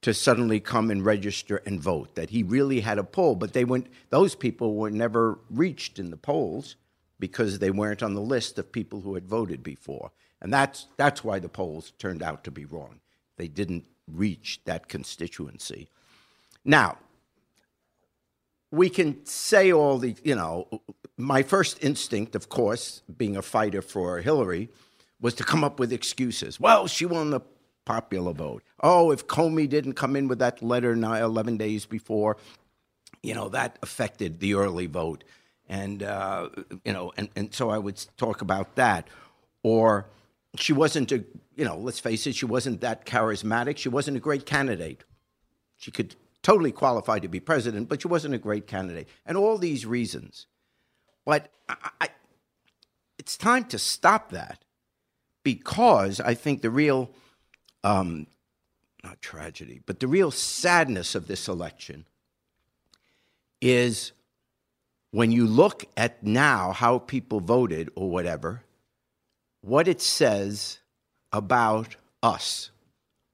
to 0.00 0.12
suddenly 0.12 0.58
come 0.58 0.90
and 0.90 1.04
register 1.04 1.62
and 1.64 1.80
vote. 1.80 2.14
That 2.16 2.30
he 2.30 2.42
really 2.42 2.80
had 2.80 2.98
a 2.98 3.04
pull, 3.04 3.36
but 3.36 3.52
they 3.52 3.64
went. 3.64 3.86
Those 4.10 4.34
people 4.34 4.74
were 4.74 4.90
never 4.90 5.38
reached 5.50 5.98
in 5.98 6.10
the 6.10 6.16
polls 6.16 6.76
because 7.20 7.60
they 7.60 7.70
weren't 7.70 8.02
on 8.02 8.14
the 8.14 8.20
list 8.20 8.58
of 8.58 8.72
people 8.72 9.02
who 9.02 9.14
had 9.14 9.28
voted 9.28 9.62
before. 9.62 10.10
And 10.40 10.52
that's, 10.52 10.88
that's 10.96 11.22
why 11.22 11.38
the 11.38 11.48
polls 11.48 11.92
turned 11.98 12.20
out 12.20 12.42
to 12.44 12.50
be 12.50 12.64
wrong. 12.64 12.98
They 13.36 13.46
didn't 13.46 13.84
reach 14.08 14.60
that 14.64 14.88
constituency. 14.88 15.88
Now, 16.64 16.98
we 18.72 18.90
can 18.90 19.24
say 19.24 19.72
all 19.72 19.98
the, 19.98 20.16
you 20.24 20.34
know, 20.34 20.82
my 21.16 21.42
first 21.44 21.78
instinct, 21.84 22.34
of 22.34 22.48
course, 22.48 23.02
being 23.16 23.36
a 23.36 23.42
fighter 23.42 23.82
for 23.82 24.18
Hillary, 24.18 24.70
was 25.22 25.34
to 25.34 25.44
come 25.44 25.64
up 25.64 25.78
with 25.78 25.92
excuses. 25.92 26.60
Well, 26.60 26.86
she 26.88 27.06
won 27.06 27.30
the 27.30 27.40
popular 27.84 28.32
vote. 28.32 28.62
Oh, 28.80 29.12
if 29.12 29.26
Comey 29.26 29.68
didn't 29.68 29.94
come 29.94 30.16
in 30.16 30.28
with 30.28 30.40
that 30.40 30.62
letter 30.62 30.92
11 30.92 31.56
days 31.56 31.86
before, 31.86 32.36
you 33.22 33.34
know, 33.34 33.48
that 33.50 33.78
affected 33.82 34.40
the 34.40 34.54
early 34.54 34.86
vote. 34.86 35.24
And, 35.68 36.02
uh, 36.02 36.50
you 36.84 36.92
know, 36.92 37.12
and, 37.16 37.28
and 37.36 37.54
so 37.54 37.70
I 37.70 37.78
would 37.78 38.04
talk 38.16 38.42
about 38.42 38.74
that. 38.74 39.08
Or 39.62 40.06
she 40.56 40.72
wasn't 40.72 41.12
a, 41.12 41.24
you 41.54 41.64
know, 41.64 41.78
let's 41.78 42.00
face 42.00 42.26
it, 42.26 42.34
she 42.34 42.44
wasn't 42.44 42.80
that 42.80 43.06
charismatic. 43.06 43.78
She 43.78 43.88
wasn't 43.88 44.16
a 44.16 44.20
great 44.20 44.44
candidate. 44.44 45.04
She 45.76 45.92
could 45.92 46.16
totally 46.42 46.72
qualify 46.72 47.20
to 47.20 47.28
be 47.28 47.38
president, 47.38 47.88
but 47.88 48.02
she 48.02 48.08
wasn't 48.08 48.34
a 48.34 48.38
great 48.38 48.66
candidate. 48.66 49.08
And 49.24 49.36
all 49.36 49.56
these 49.56 49.86
reasons. 49.86 50.46
But 51.24 51.48
I, 51.68 51.90
I, 52.00 52.08
it's 53.18 53.36
time 53.36 53.64
to 53.66 53.78
stop 53.78 54.30
that 54.30 54.64
because 55.42 56.20
I 56.20 56.34
think 56.34 56.62
the 56.62 56.70
real, 56.70 57.10
um, 57.84 58.26
not 59.02 59.20
tragedy, 59.20 59.80
but 59.86 60.00
the 60.00 60.06
real 60.06 60.30
sadness 60.30 61.14
of 61.14 61.26
this 61.26 61.48
election 61.48 62.06
is 63.60 64.12
when 65.10 65.30
you 65.30 65.46
look 65.46 65.84
at 65.96 66.22
now 66.22 66.72
how 66.72 66.98
people 66.98 67.40
voted 67.40 67.90
or 67.94 68.10
whatever, 68.10 68.62
what 69.60 69.86
it 69.86 70.00
says 70.00 70.78
about 71.32 71.96
us, 72.22 72.70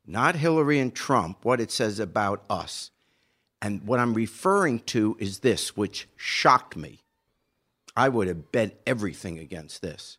not 0.06 0.36
Hillary 0.36 0.78
and 0.78 0.94
Trump, 0.94 1.44
what 1.44 1.60
it 1.60 1.70
says 1.70 1.98
about 1.98 2.44
us. 2.50 2.90
And 3.60 3.82
what 3.84 3.98
I'm 3.98 4.14
referring 4.14 4.80
to 4.80 5.16
is 5.18 5.40
this, 5.40 5.76
which 5.76 6.08
shocked 6.16 6.76
me. 6.76 7.00
I 7.96 8.08
would 8.08 8.28
have 8.28 8.52
bet 8.52 8.80
everything 8.86 9.38
against 9.38 9.82
this. 9.82 10.18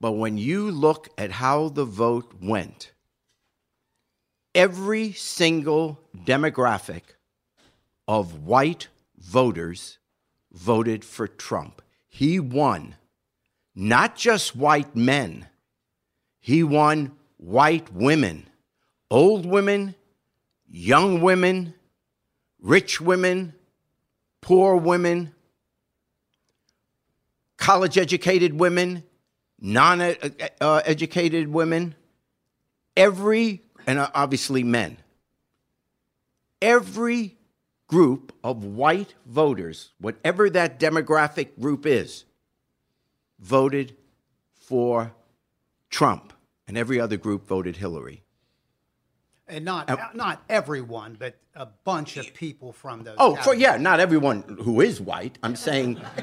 But 0.00 0.12
when 0.12 0.38
you 0.38 0.70
look 0.70 1.08
at 1.18 1.30
how 1.30 1.68
the 1.68 1.84
vote 1.84 2.34
went, 2.40 2.92
every 4.54 5.12
single 5.12 6.00
demographic 6.16 7.02
of 8.08 8.44
white 8.44 8.88
voters 9.16 9.98
voted 10.52 11.04
for 11.04 11.28
Trump. 11.28 11.82
He 12.08 12.40
won 12.40 12.96
not 13.74 14.16
just 14.16 14.56
white 14.56 14.96
men, 14.96 15.46
he 16.40 16.62
won 16.62 17.12
white 17.36 17.92
women, 17.92 18.48
old 19.10 19.46
women, 19.46 19.94
young 20.68 21.20
women, 21.20 21.74
rich 22.60 23.00
women, 23.00 23.54
poor 24.40 24.74
women, 24.76 25.32
college 27.56 27.96
educated 27.96 28.58
women, 28.58 29.04
non 29.60 30.00
uh, 30.00 30.82
educated 30.84 31.48
women, 31.48 31.94
every, 32.96 33.62
and 33.86 33.98
obviously 34.14 34.62
men, 34.64 34.96
every 36.60 37.36
group 37.86 38.32
of 38.44 38.64
white 38.64 39.14
voters, 39.26 39.90
whatever 39.98 40.48
that 40.50 40.78
demographic 40.78 41.58
group 41.60 41.86
is, 41.86 42.24
voted 43.40 43.96
for 44.54 45.12
Trump, 45.90 46.32
and 46.68 46.78
every 46.78 47.00
other 47.00 47.16
group 47.16 47.46
voted 47.46 47.76
Hillary. 47.76 48.22
And 49.48 49.64
not 49.64 49.90
uh, 49.90 49.96
not 50.14 50.44
everyone, 50.48 51.16
but 51.18 51.34
a 51.56 51.66
bunch 51.66 52.16
of 52.16 52.32
people 52.34 52.72
from 52.72 53.02
those. 53.02 53.16
Oh, 53.18 53.34
for, 53.34 53.52
yeah, 53.52 53.76
not 53.76 53.98
everyone 53.98 54.42
who 54.62 54.80
is 54.80 55.00
white. 55.00 55.38
I'm 55.42 55.56
saying, 55.56 56.00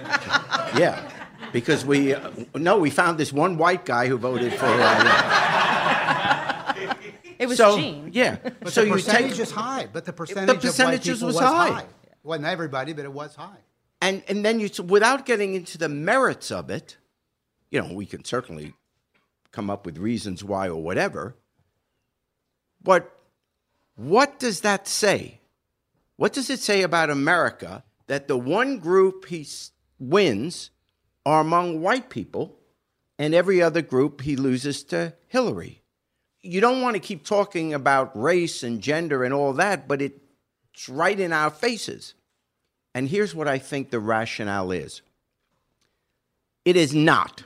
yeah, 0.77 1.26
because 1.53 1.85
we 1.85 2.13
uh, 2.13 2.31
no, 2.55 2.77
we 2.77 2.89
found 2.89 3.17
this 3.17 3.31
one 3.33 3.57
white 3.57 3.85
guy 3.85 4.07
who 4.07 4.17
voted 4.17 4.53
for. 4.53 4.65
Uh, 4.65 6.73
it 7.39 7.47
was 7.47 7.57
so, 7.57 7.77
Gene. 7.77 8.09
Yeah, 8.13 8.37
But 8.61 8.73
so 8.73 8.81
the 8.81 8.87
you 8.87 8.93
percentage 8.93 9.31
take 9.31 9.39
is 9.39 9.51
high. 9.51 9.87
But 9.91 10.05
the 10.05 10.13
percentage, 10.13 10.49
of 10.49 10.55
white 10.55 10.61
percentages 10.61 11.17
people 11.19 11.27
was 11.27 11.35
was 11.35 11.43
high. 11.43 11.69
high. 11.69 11.85
Wasn't 12.23 12.47
everybody, 12.47 12.93
but 12.93 13.05
it 13.05 13.13
was 13.13 13.35
high. 13.35 13.57
and 14.01 14.23
and 14.27 14.43
then 14.43 14.59
you 14.59 14.69
without 14.83 15.25
getting 15.25 15.55
into 15.55 15.77
the 15.77 15.89
merits 15.89 16.51
of 16.51 16.69
it, 16.69 16.97
you 17.69 17.81
know, 17.81 17.93
we 17.93 18.05
can 18.05 18.23
certainly 18.25 18.73
come 19.51 19.69
up 19.69 19.85
with 19.85 19.97
reasons 19.97 20.43
why 20.43 20.67
or 20.67 20.81
whatever. 20.81 21.35
But 22.81 23.11
what 23.95 24.39
does 24.39 24.61
that 24.61 24.87
say? 24.87 25.39
What 26.15 26.33
does 26.33 26.49
it 26.49 26.59
say 26.59 26.81
about 26.81 27.09
America 27.09 27.83
that 28.07 28.27
the 28.27 28.37
one 28.37 28.79
group 28.79 29.25
he 29.25 29.45
wins 29.99 30.71
are 31.27 31.41
among 31.41 31.81
white 31.81 32.09
people 32.09 32.57
and 33.19 33.35
every 33.35 33.61
other 33.61 33.81
group 33.81 34.21
he 34.21 34.37
loses 34.37 34.81
to 34.81 35.13
Hillary? 35.27 35.81
You 36.41 36.61
don't 36.61 36.81
want 36.81 36.95
to 36.95 37.01
keep 37.01 37.25
talking 37.25 37.73
about 37.73 38.17
race 38.17 38.63
and 38.63 38.79
gender 38.81 39.25
and 39.25 39.33
all 39.33 39.51
that, 39.53 39.89
but 39.89 40.01
it's 40.01 40.87
right 40.87 41.19
in 41.19 41.33
our 41.33 41.49
faces. 41.49 42.13
And 42.95 43.09
here's 43.09 43.35
what 43.35 43.49
I 43.49 43.57
think 43.57 43.89
the 43.89 43.99
rationale 43.99 44.71
is 44.71 45.01
it 46.63 46.77
is 46.77 46.95
not, 46.95 47.43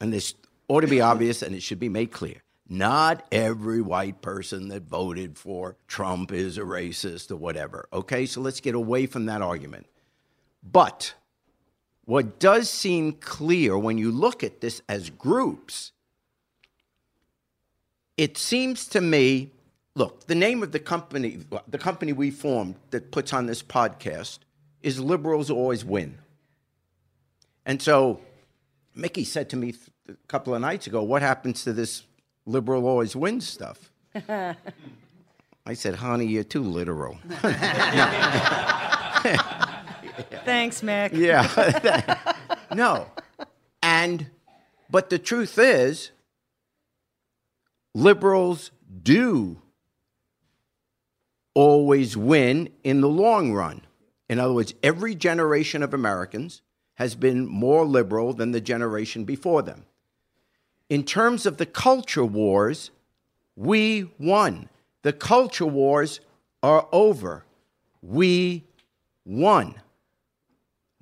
and 0.00 0.12
this 0.12 0.34
ought 0.66 0.80
to 0.80 0.88
be 0.88 1.00
obvious 1.00 1.40
and 1.40 1.54
it 1.54 1.62
should 1.62 1.78
be 1.78 1.88
made 1.88 2.10
clear. 2.10 2.42
Not 2.68 3.24
every 3.30 3.80
white 3.80 4.22
person 4.22 4.68
that 4.68 4.82
voted 4.82 5.38
for 5.38 5.76
Trump 5.86 6.32
is 6.32 6.58
a 6.58 6.62
racist 6.62 7.30
or 7.30 7.36
whatever. 7.36 7.86
Okay, 7.92 8.26
so 8.26 8.40
let's 8.40 8.60
get 8.60 8.74
away 8.74 9.06
from 9.06 9.26
that 9.26 9.40
argument. 9.40 9.86
But 10.64 11.14
what 12.04 12.38
does 12.38 12.68
seem 12.68 13.12
clear 13.12 13.78
when 13.78 13.98
you 13.98 14.10
look 14.10 14.42
at 14.42 14.60
this 14.60 14.82
as 14.88 15.10
groups, 15.10 15.92
it 18.16 18.36
seems 18.36 18.86
to 18.88 19.00
me 19.00 19.50
look, 19.94 20.26
the 20.26 20.34
name 20.34 20.62
of 20.62 20.72
the 20.72 20.78
company, 20.78 21.40
the 21.68 21.78
company 21.78 22.12
we 22.12 22.30
formed 22.30 22.76
that 22.90 23.10
puts 23.10 23.32
on 23.32 23.46
this 23.46 23.62
podcast 23.62 24.38
is 24.82 24.98
Liberals 24.98 25.50
Always 25.50 25.84
Win. 25.84 26.18
And 27.64 27.80
so 27.80 28.20
Mickey 28.94 29.24
said 29.24 29.48
to 29.50 29.56
me 29.56 29.74
a 30.08 30.14
couple 30.28 30.54
of 30.54 30.60
nights 30.60 30.86
ago, 30.86 31.02
What 31.02 31.22
happens 31.22 31.64
to 31.64 31.72
this 31.72 32.04
liberal 32.46 32.86
always 32.86 33.14
wins 33.14 33.48
stuff? 33.48 33.90
I 34.28 35.74
said, 35.74 35.96
Honey, 35.96 36.26
you're 36.26 36.44
too 36.44 36.62
literal. 36.62 37.18
Thanks, 40.44 40.80
Mick. 40.80 41.12
Yeah. 41.12 42.34
no. 42.74 43.08
And, 43.82 44.30
but 44.90 45.10
the 45.10 45.18
truth 45.18 45.58
is, 45.58 46.10
liberals 47.94 48.70
do 49.02 49.60
always 51.54 52.16
win 52.16 52.70
in 52.82 53.00
the 53.00 53.08
long 53.08 53.52
run. 53.52 53.82
In 54.28 54.38
other 54.38 54.54
words, 54.54 54.74
every 54.82 55.14
generation 55.14 55.82
of 55.82 55.92
Americans 55.92 56.62
has 56.94 57.14
been 57.14 57.46
more 57.46 57.84
liberal 57.84 58.32
than 58.32 58.52
the 58.52 58.60
generation 58.60 59.24
before 59.24 59.62
them. 59.62 59.84
In 60.88 61.04
terms 61.04 61.46
of 61.46 61.56
the 61.56 61.66
culture 61.66 62.24
wars, 62.24 62.90
we 63.56 64.10
won. 64.18 64.68
The 65.02 65.12
culture 65.12 65.66
wars 65.66 66.20
are 66.62 66.86
over. 66.92 67.44
We 68.02 68.64
won. 69.24 69.74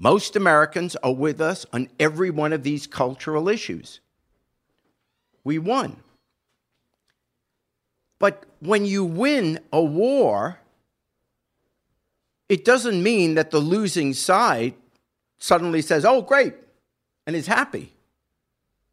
Most 0.02 0.35
Americans 0.35 0.97
are 0.97 1.12
with 1.12 1.42
us 1.42 1.66
on 1.75 1.90
every 2.00 2.30
one 2.30 2.54
of 2.54 2.62
these 2.62 2.87
cultural 2.87 3.50
issues. 3.50 4.00
We 5.45 5.59
won. 5.59 5.99
But 8.19 8.45
when 8.61 8.87
you 8.87 9.04
win 9.04 9.61
a 9.71 9.83
war, 9.83 10.59
it 12.49 12.64
doesn't 12.64 13.02
mean 13.02 13.35
that 13.35 13.50
the 13.50 13.59
losing 13.59 14.14
side 14.14 14.73
suddenly 15.37 15.83
says, 15.83 16.07
oh, 16.07 16.23
great, 16.23 16.54
and 17.26 17.37
is 17.37 17.47
happy. 17.47 17.92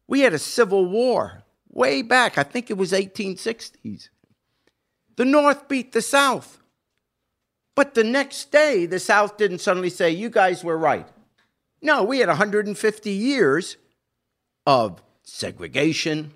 We 0.06 0.20
had 0.20 0.34
a 0.34 0.38
civil 0.38 0.84
war 0.84 1.42
way 1.70 2.02
back, 2.02 2.36
I 2.36 2.42
think 2.42 2.70
it 2.70 2.76
was 2.76 2.92
1860s. 2.92 4.10
The 5.16 5.24
North 5.24 5.68
beat 5.68 5.92
the 5.92 6.02
South. 6.02 6.58
But 7.78 7.94
the 7.94 8.02
next 8.02 8.50
day, 8.50 8.86
the 8.86 8.98
South 8.98 9.36
didn't 9.36 9.60
suddenly 9.60 9.88
say, 9.88 10.10
you 10.10 10.30
guys 10.30 10.64
were 10.64 10.76
right. 10.76 11.06
No, 11.80 12.02
we 12.02 12.18
had 12.18 12.26
150 12.26 13.10
years 13.12 13.76
of 14.66 15.00
segregation, 15.22 16.32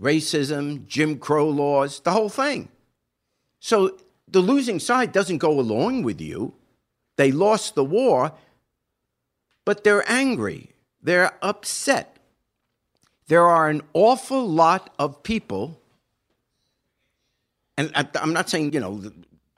racism, 0.00 0.86
Jim 0.86 1.18
Crow 1.18 1.48
laws, 1.48 1.98
the 1.98 2.12
whole 2.12 2.28
thing. 2.28 2.68
So 3.58 3.98
the 4.28 4.38
losing 4.38 4.78
side 4.78 5.10
doesn't 5.10 5.38
go 5.38 5.58
along 5.58 6.04
with 6.04 6.20
you. 6.20 6.54
They 7.16 7.32
lost 7.32 7.74
the 7.74 7.82
war, 7.82 8.34
but 9.64 9.82
they're 9.82 10.08
angry. 10.08 10.76
They're 11.02 11.32
upset. 11.42 12.18
there 13.26 13.48
are 13.48 13.68
an 13.68 13.82
awful 13.94 14.48
lot 14.48 14.94
of 14.96 15.24
people, 15.24 15.80
and 17.76 17.90
I'm 18.14 18.32
not 18.32 18.48
saying, 18.48 18.74
you 18.74 18.78
know, 18.78 19.10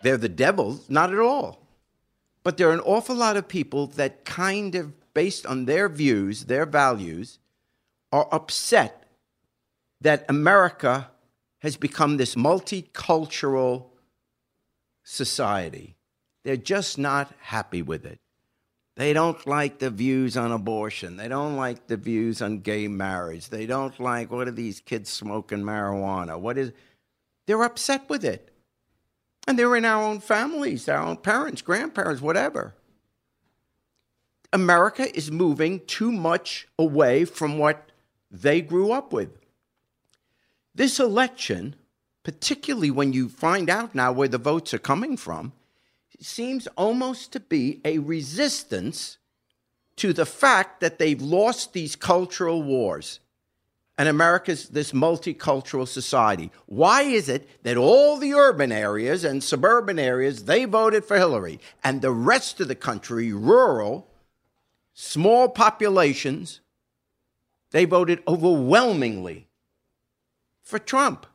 they're 0.05 0.17
the 0.19 0.29
devil, 0.29 0.81
not 0.89 1.13
at 1.13 1.19
all. 1.19 1.67
But 2.43 2.59
there 2.59 2.69
are 2.69 2.75
an 2.75 2.81
awful 2.81 3.17
lot 3.17 3.39
of 3.39 3.49
people 3.49 3.87
that 3.89 4.25
kind 4.25 4.75
of, 4.75 4.93
based 5.15 5.47
on 5.47 5.65
their 5.65 5.89
views, 5.89 6.45
their 6.45 6.67
values, 6.67 7.39
are 8.13 8.29
upset 8.31 9.05
that 10.03 10.27
America 10.29 11.11
has 11.61 11.79
become 11.79 12.19
this 12.19 12.35
multicultural 12.35 13.87
society. 15.03 15.97
They're 16.45 16.59
just 16.59 16.99
not 16.99 17.33
happy 17.41 17.81
with 17.81 18.05
it. 18.05 18.21
They 18.97 19.15
don't 19.15 19.45
like 19.47 19.79
the 19.79 19.91
views 19.91 20.37
on 20.37 20.53
abortion. 20.53 21.17
They 21.17 21.29
don't 21.29 21.57
like 21.57 21.87
the 21.87 21.97
views 21.97 22.43
on 22.43 22.61
gay 22.61 22.87
marriage. 22.87 23.49
They 23.49 23.65
don't 23.67 23.99
like 23.99 24.31
what 24.31 24.47
are 24.47 24.53
these 24.53 24.81
kids 24.81 25.09
smoking 25.09 25.63
marijuana? 25.63 26.39
What 26.39 26.59
is 26.59 26.73
they're 27.47 27.63
upset 27.63 28.09
with 28.09 28.25
it. 28.25 28.54
And 29.47 29.59
they're 29.59 29.77
in 29.77 29.85
our 29.85 30.03
own 30.03 30.21
families, 30.21 30.89
our 30.89 31.05
own 31.05 31.19
parents, 31.19 31.63
grandparents, 31.63 32.23
whatever. 32.23 32.75
America 34.53 35.15
is 35.17 35.31
moving 35.31 35.81
too 35.87 36.13
much 36.13 36.69
away 36.79 37.25
from 37.25 37.59
what 37.59 37.91
they 38.31 38.61
grew 38.61 38.93
up 38.93 39.13
with. 39.13 39.31
This 40.75 40.99
election, 40.99 41.77
particularly 42.23 42.91
when 42.91 43.13
you 43.13 43.29
find 43.29 43.69
out 43.69 43.95
now 43.95 44.13
where 44.13 44.29
the 44.29 44.39
votes 44.39 44.73
are 44.73 44.79
coming 44.79 45.17
from, 45.17 45.53
seems 46.21 46.67
almost 46.77 47.33
to 47.33 47.41
be 47.41 47.81
a 47.85 47.99
resistance 47.99 49.19
to 49.97 50.13
the 50.13 50.27
fact 50.27 50.81
that 50.81 50.99
they've 50.99 51.21
lost 51.21 51.73
these 51.73 51.97
cultural 51.97 52.63
wars 52.63 53.21
and 53.97 54.09
America's 54.09 54.69
this 54.69 54.93
multicultural 54.93 55.87
society. 55.87 56.51
Why 56.67 57.03
is 57.03 57.29
it 57.29 57.49
that 57.63 57.77
all 57.77 58.17
the 58.17 58.35
urban 58.35 58.73
areas 58.73 59.25
and 59.25 59.43
suburban 59.43 59.99
areas 59.99 60.45
they 60.45 60.65
voted 60.65 61.05
for 61.05 61.17
Hillary 61.17 61.61
and 61.83 62.03
the 62.03 62.11
rest 62.11 62.61
of 62.61 62.69
the 62.69 62.75
country, 62.75 63.33
rural, 63.33 64.09
small 64.95 65.49
populations, 65.49 66.61
they 67.71 67.85
voted 67.85 68.23
overwhelmingly 68.27 69.49
for 70.63 70.79
Trump? 70.79 71.27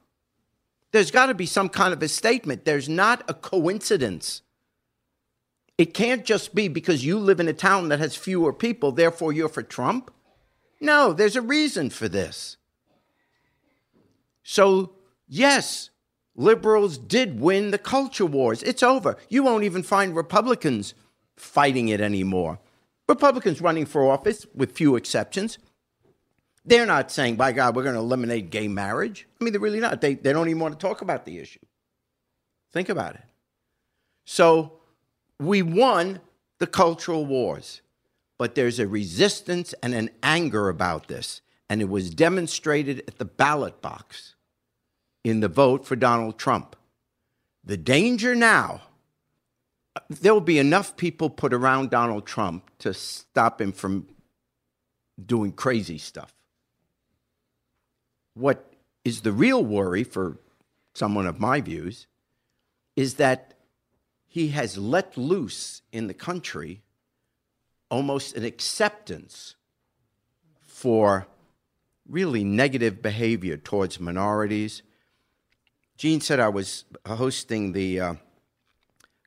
There's 0.92 1.12
got 1.12 1.28
to 1.28 1.34
be 1.34 1.46
some 1.46 1.70
kind 1.70 1.94
of 1.94 2.02
a 2.04 2.08
statement. 2.08 2.66
There's 2.66 2.90
not 2.90 3.24
a 3.30 3.34
coincidence. 3.34 4.42
It 5.78 5.94
can't 5.94 6.26
just 6.26 6.54
be 6.54 6.68
because 6.68 7.06
you 7.06 7.20
live 7.20 7.40
in 7.40 7.48
a 7.48 7.54
town 7.54 7.88
that 7.88 8.00
has 8.00 8.16
fewer 8.16 8.52
people, 8.52 8.92
therefore 8.92 9.32
you're 9.32 9.48
for 9.48 9.64
Trump. 9.64 10.12
No, 10.82 11.14
there's 11.14 11.36
a 11.36 11.42
reason 11.42 11.90
for 11.90 12.08
this. 12.08 12.58
So, 14.44 14.94
yes, 15.28 15.90
liberals 16.36 16.98
did 16.98 17.40
win 17.40 17.72
the 17.72 17.78
culture 17.78 18.26
wars. 18.26 18.64
It's 18.64 18.82
over. 18.82 19.18
You 19.28 19.44
won't 19.44 19.64
even 19.64 19.84
find 19.84 20.16
Republicans 20.16 20.94
fighting 21.36 21.90
it 21.90 22.02
anymore. 22.02 22.60
Republicans 23.08 23.62
running 23.62 23.86
for 23.86 24.10
office, 24.10 24.46
with 24.56 24.72
few 24.72 24.96
exceptions, 24.96 25.58
they're 26.66 26.86
not 26.86 27.12
saying, 27.12 27.36
by 27.36 27.52
God, 27.52 27.76
we're 27.76 27.84
going 27.84 27.96
to 27.96 28.02
eliminate 28.02 28.52
gay 28.52 28.68
marriage. 28.68 29.28
I 29.40 29.44
mean, 29.44 29.54
they're 29.54 29.62
really 29.62 29.80
not. 29.80 30.02
They, 30.02 30.14
they 30.16 30.34
don't 30.34 30.50
even 30.50 30.62
want 30.62 30.80
to 30.80 30.88
talk 30.88 31.02
about 31.02 31.26
the 31.26 31.40
issue. 31.40 31.60
Think 32.72 32.90
about 32.90 33.16
it. 33.16 33.24
So, 34.26 34.74
we 35.40 35.62
won 35.62 36.20
the 36.60 36.68
cultural 36.68 37.26
wars, 37.26 37.82
but 38.40 38.56
there's 38.56 38.80
a 38.80 38.88
resistance 38.88 39.76
and 39.84 39.94
an 39.94 40.10
anger 40.24 40.70
about 40.70 41.08
this. 41.10 41.42
And 41.70 41.82
it 41.82 41.90
was 41.90 42.10
demonstrated 42.10 43.04
at 43.08 43.20
the 43.20 43.26
ballot 43.26 43.82
box 43.82 44.34
in 45.24 45.42
the 45.42 45.50
vote 45.50 45.86
for 45.86 45.96
Donald 45.96 46.40
Trump. 46.40 46.76
The 47.64 47.78
danger 47.78 48.34
now, 48.34 48.82
there 50.10 50.34
will 50.34 50.42
be 50.42 50.58
enough 50.58 50.96
people 50.96 51.30
put 51.30 51.54
around 51.54 51.92
Donald 51.92 52.26
Trump 52.26 52.72
to 52.80 52.94
stop 52.94 53.62
him 53.62 53.74
from 53.74 54.08
doing 55.24 55.52
crazy 55.52 55.98
stuff. 55.98 56.34
What 58.34 58.74
is 59.04 59.22
the 59.22 59.34
real 59.34 59.64
worry 59.64 60.06
for 60.06 60.38
someone 60.94 61.28
of 61.28 61.42
my 61.42 61.60
views 61.60 62.08
is 62.96 63.16
that 63.16 63.54
he 64.28 64.50
has 64.50 64.78
let 64.78 65.18
loose 65.18 65.82
in 65.92 66.08
the 66.08 66.14
country 66.14 66.82
almost 67.90 68.36
an 68.36 68.46
acceptance 68.46 69.56
for 70.62 71.28
really 72.08 72.44
negative 72.44 73.02
behavior 73.02 73.58
towards 73.58 74.00
minorities. 74.00 74.82
Gene 75.98 76.22
said 76.22 76.40
I 76.40 76.50
was 76.50 76.86
hosting 77.06 77.74
the 77.74 78.00
uh, 78.00 78.14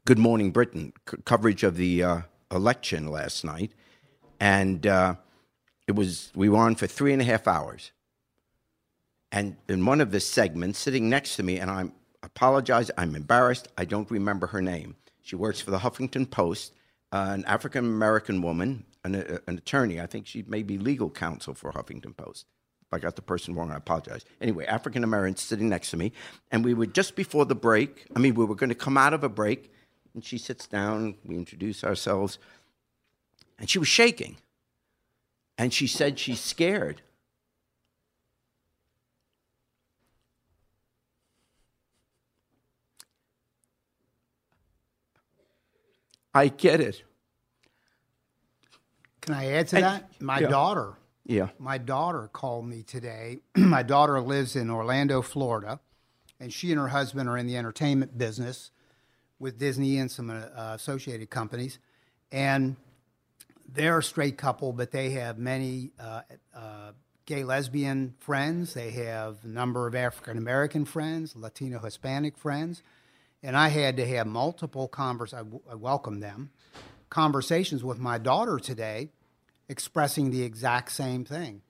Good 0.05 0.19
Morning 0.19 0.51
Britain 0.51 0.93
c- 1.09 1.19
coverage 1.25 1.63
of 1.63 1.77
the 1.77 2.03
uh, 2.03 2.21
election 2.51 3.09
last 3.09 3.45
night, 3.45 3.73
and 4.41 4.87
uh, 4.87 5.17
it 5.87 5.95
was 5.95 6.33
we 6.35 6.49
were 6.49 6.59
on 6.59 6.75
for 6.75 6.87
three 6.87 7.13
and 7.13 7.23
a 7.23 7.25
half 7.25 7.47
hours. 7.47 7.93
And 9.31 9.57
in 9.69 9.87
one 9.87 10.01
of 10.01 10.11
the 10.11 10.21
segments, 10.21 10.79
sitting 10.79 11.09
next 11.09 11.37
to 11.37 11.43
me, 11.43 11.59
and 11.59 11.71
I'm 11.71 11.93
apologize, 12.23 12.91
I'm 12.97 13.15
embarrassed, 13.15 13.69
I 13.77 13.85
don't 13.85 14.11
remember 14.11 14.49
her 14.49 14.63
name. 14.63 14.97
She 15.23 15.37
works 15.37 15.61
for 15.61 15.71
the 15.71 15.79
Huffington 15.79 16.31
Post, 16.31 16.73
uh, 17.13 17.31
an 17.33 17.45
African 17.45 17.85
American 17.85 18.43
woman, 18.43 18.85
an, 19.05 19.15
uh, 19.15 19.39
an 19.47 19.59
attorney. 19.59 20.01
I 20.01 20.07
think 20.07 20.27
she 20.27 20.45
may 20.49 20.63
be 20.63 20.79
legal 20.79 21.11
counsel 21.11 21.55
for 21.55 21.73
Huffington 21.73 22.17
Post. 22.17 22.47
If 22.87 22.95
I 22.95 22.99
got 22.99 23.17
the 23.17 23.23
person 23.23 23.55
wrong, 23.55 23.71
I 23.71 23.77
apologize. 23.77 24.25
Anyway, 24.41 24.67
African 24.67 25.05
American 25.05 25.37
sitting 25.37 25.69
next 25.69 25.91
to 25.91 25.97
me, 25.97 26.13
and 26.51 26.65
we 26.65 26.75
were 26.75 26.87
just 26.87 27.15
before 27.15 27.45
the 27.45 27.55
break. 27.55 28.07
I 28.17 28.19
mean, 28.19 28.35
we 28.35 28.45
were 28.45 28.55
going 28.55 28.71
to 28.71 28.75
come 28.75 28.99
out 28.99 29.15
of 29.15 29.23
a 29.25 29.29
break, 29.29 29.71
and 30.15 30.25
she 30.25 30.39
sits 30.39 30.67
down. 30.67 31.17
We 31.25 31.37
introduce 31.37 31.85
ourselves, 31.85 32.39
and 33.59 33.69
she 33.69 33.79
was 33.79 33.89
shaking, 33.89 34.37
and 35.59 35.73
she 35.73 35.87
said 35.87 36.19
she's 36.19 36.41
scared. 36.41 37.03
I 46.35 46.49
get 46.49 46.81
it. 46.81 47.03
Can 49.21 49.35
I 49.35 49.47
add 49.53 49.69
to 49.69 49.77
And- 49.77 49.85
that? 49.85 50.21
My 50.21 50.41
yeah. 50.41 50.49
daughter, 50.49 50.95
Yeah. 51.25 51.51
my 51.59 51.79
daughter 51.79 52.29
called 52.33 52.67
me 52.67 52.83
today. 52.83 53.41
my 53.57 53.83
daughter 53.83 54.21
lives 54.21 54.57
in 54.57 54.71
Orlando, 54.71 55.23
Florida, 55.23 55.81
and 56.41 56.53
she 56.53 56.71
and 56.73 56.81
her 56.81 56.89
husband 56.89 57.29
are 57.29 57.37
in 57.37 57.47
the 57.47 57.57
entertainment 57.57 58.19
business 58.19 58.71
with 59.39 59.59
Disney 59.59 59.99
and 59.99 60.11
some 60.11 60.31
uh, 60.31 60.45
associated 60.75 61.31
companies. 61.31 61.79
And 62.33 62.77
they're 63.69 63.99
a 63.99 64.03
straight 64.03 64.37
couple, 64.37 64.73
but 64.73 64.91
they 64.91 65.11
have 65.11 65.39
many 65.39 65.91
uh, 66.01 66.23
uh, 66.55 66.93
gay 67.27 67.45
lesbian 67.45 68.15
friends. 68.19 68.75
They 68.75 68.91
have 68.93 69.37
a 69.45 69.49
number 69.49 69.87
of 69.87 69.95
African 69.95 70.37
American 70.39 70.85
friends, 70.85 71.37
Latino 71.37 71.79
Hispanic 71.79 72.37
friends. 72.37 72.83
And 73.43 73.57
I 73.57 73.69
had 73.69 73.97
to 73.97 74.07
have 74.07 74.27
multiple 74.27 74.87
convers. 74.89 75.35
I, 75.35 75.39
w- 75.39 75.63
I 75.71 75.75
welcome 75.75 76.21
them 76.21 76.51
conversations 77.11 77.85
with 77.85 77.99
my 77.99 78.17
daughter 78.17 78.59
today, 78.59 79.11
expressing 79.69 80.31
the 80.31 80.43
exact 80.43 80.91
same 80.93 81.25
thing. 81.25 81.61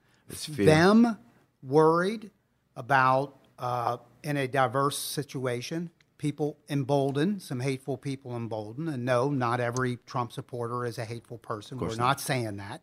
Them 0.47 1.17
worried 1.61 2.31
about 2.77 3.37
uh, 3.59 3.97
in 4.23 4.37
a 4.37 4.47
diverse 4.47 4.97
situation, 4.97 5.89
people 6.17 6.57
emboldened, 6.69 7.41
some 7.41 7.59
hateful 7.59 7.97
people 7.97 8.35
emboldened. 8.37 8.87
And 8.89 9.03
no, 9.03 9.29
not 9.29 9.59
every 9.59 9.97
Trump 10.05 10.31
supporter 10.31 10.85
is 10.85 10.97
a 10.97 11.03
hateful 11.05 11.37
person. 11.37 11.77
We're 11.77 11.95
not 11.95 12.21
saying 12.21 12.55
that, 12.57 12.81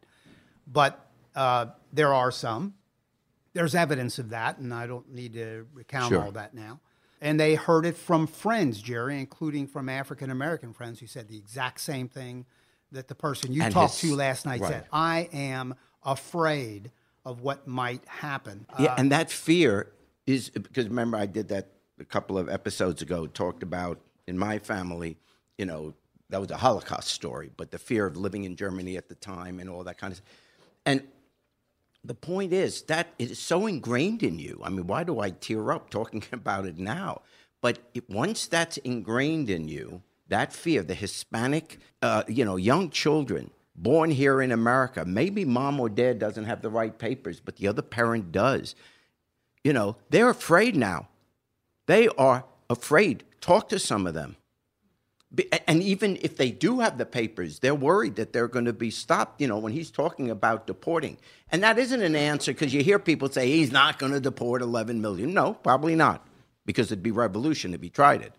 but 0.66 1.09
uh, 1.35 1.66
there 1.92 2.12
are 2.12 2.31
some. 2.31 2.74
There's 3.55 3.74
evidence 3.74 4.18
of 4.18 4.31
that, 4.31 4.59
and 4.59 4.72
I 4.72 4.87
don't 4.87 5.11
need 5.12 5.33
to 5.33 5.66
recount 5.72 6.11
Sure. 6.11 6.22
all 6.22 6.33
that 6.33 6.53
now. 6.55 6.81
And 7.20 7.38
they 7.38 7.54
heard 7.54 7.85
it 7.85 7.96
from 7.96 8.26
friends, 8.26 8.80
Jerry, 8.80 9.18
including 9.18 9.66
from 9.66 9.88
African 9.88 10.30
American 10.30 10.72
friends 10.72 11.00
who 11.00 11.06
said 11.06 11.28
the 11.28 11.37
exact 11.37 11.80
same 11.80 12.09
thing 12.09 12.46
that 12.92 13.09
the 13.09 13.14
person 13.14 13.52
you 13.52 13.62
And 13.62 13.72
talked 13.72 14.00
his- 14.00 14.11
to 14.11 14.16
last 14.16 14.46
night 14.46 14.61
right. 14.61 14.70
said. 14.72 14.87
I 14.92 15.28
am 15.33 15.74
afraid 16.02 16.90
of 17.24 17.42
what 17.42 17.66
might 17.68 18.02
happen. 18.06 18.66
Yeah, 18.78 18.92
uh, 18.92 18.96
and 18.98 19.12
that 19.12 19.30
fear 19.30 19.92
is 20.26 20.48
because 20.50 20.87
remember 20.88 21.18
I 21.18 21.26
did 21.26 21.48
that 21.48 21.68
a 21.98 22.04
couple 22.04 22.38
of 22.38 22.48
episodes 22.48 23.02
ago. 23.02 23.26
Talked 23.26 23.62
about 23.62 24.00
in 24.26 24.38
my 24.38 24.59
family, 24.59 25.18
you 25.59 25.66
know, 25.66 25.92
that 26.30 26.40
was 26.40 26.50
a 26.50 26.56
Holocaust 26.56 27.09
story, 27.09 27.50
but 27.56 27.70
the 27.70 27.78
fear 27.78 28.06
of 28.06 28.16
living 28.16 28.44
in 28.44 28.56
Germany 28.56 28.96
at 28.96 29.09
the 29.09 29.14
time 29.16 29.61
and 29.61 29.68
all 29.68 29.85
that 29.85 29.98
kind 29.98 30.12
of, 30.12 30.22
and 30.87 31.02
the 32.04 32.14
point 32.14 32.52
is 32.52 32.82
that 32.82 33.08
it 33.18 33.30
is 33.30 33.38
so 33.38 33.66
ingrained 33.66 34.22
in 34.22 34.38
you. 34.38 34.60
I 34.64 34.70
mean, 34.70 34.86
why 34.86 35.04
do 35.04 35.20
I 35.20 35.30
tear 35.30 35.72
up 35.72 35.90
talking 35.90 36.24
about 36.32 36.66
it 36.66 36.78
now? 36.78 37.22
But 37.60 37.78
it, 37.94 38.08
once 38.08 38.46
that's 38.46 38.78
ingrained 38.78 39.50
in 39.50 39.68
you, 39.68 40.02
that 40.28 40.52
fear, 40.52 40.82
the 40.82 40.94
Hispanic, 40.94 41.78
uh, 42.02 42.22
you 42.28 42.44
know, 42.44 42.56
young 42.56 42.90
children 42.90 43.50
born 43.74 44.10
here 44.10 44.40
in 44.40 44.52
America. 44.52 45.04
Maybe 45.04 45.44
mom 45.44 45.80
or 45.80 45.88
dad 45.88 46.18
doesn't 46.18 46.44
have 46.44 46.62
the 46.62 46.70
right 46.70 46.96
papers, 46.96 47.40
but 47.40 47.56
the 47.56 47.68
other 47.68 47.82
parent 47.82 48.32
does. 48.32 48.74
You 49.64 49.72
know, 49.72 49.96
they're 50.10 50.30
afraid 50.30 50.76
now. 50.76 51.08
They 51.86 52.08
are 52.08 52.44
afraid. 52.68 53.24
Talk 53.40 53.68
to 53.70 53.78
some 53.78 54.06
of 54.06 54.14
them. 54.14 54.36
And 55.68 55.80
even 55.82 56.18
if 56.22 56.36
they 56.36 56.50
do 56.50 56.80
have 56.80 56.98
the 56.98 57.06
papers, 57.06 57.60
they're 57.60 57.74
worried 57.74 58.16
that 58.16 58.32
they're 58.32 58.48
going 58.48 58.64
to 58.64 58.72
be 58.72 58.90
stopped, 58.90 59.40
you 59.40 59.46
know, 59.46 59.58
when 59.58 59.72
he's 59.72 59.90
talking 59.90 60.28
about 60.28 60.66
deporting. 60.66 61.18
And 61.52 61.62
that 61.62 61.78
isn't 61.78 62.02
an 62.02 62.16
answer 62.16 62.52
because 62.52 62.74
you 62.74 62.82
hear 62.82 62.98
people 62.98 63.28
say 63.28 63.48
he's 63.48 63.70
not 63.70 64.00
going 64.00 64.10
to 64.10 64.20
deport 64.20 64.60
11 64.60 65.00
million. 65.00 65.32
No, 65.32 65.54
probably 65.54 65.94
not, 65.94 66.26
because 66.66 66.88
it'd 66.88 67.02
be 67.02 67.12
revolution 67.12 67.74
if 67.74 67.80
he 67.80 67.90
tried 67.90 68.22
it. 68.22 68.32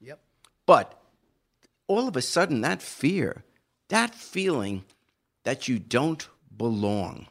Yep. 0.00 0.18
But 0.66 1.00
all 1.86 2.08
of 2.08 2.16
a 2.16 2.22
sudden, 2.22 2.62
that 2.62 2.82
fear, 2.82 3.44
that 3.88 4.16
feeling 4.16 4.84
that 5.44 5.68
you 5.68 5.78
don't 5.78 6.28
belong, 6.56 7.28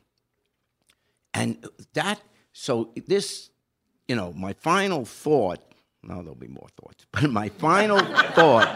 and 1.34 1.68
that, 1.94 2.22
so 2.54 2.92
this, 3.08 3.50
you 4.08 4.16
know, 4.16 4.32
my 4.32 4.54
final 4.54 5.04
thought, 5.04 5.62
no, 6.04 6.16
there'll 6.16 6.36
be 6.36 6.48
more 6.48 6.68
thoughts, 6.82 7.06
but 7.12 7.30
my 7.30 7.50
final 7.50 8.00
thought 8.00 8.68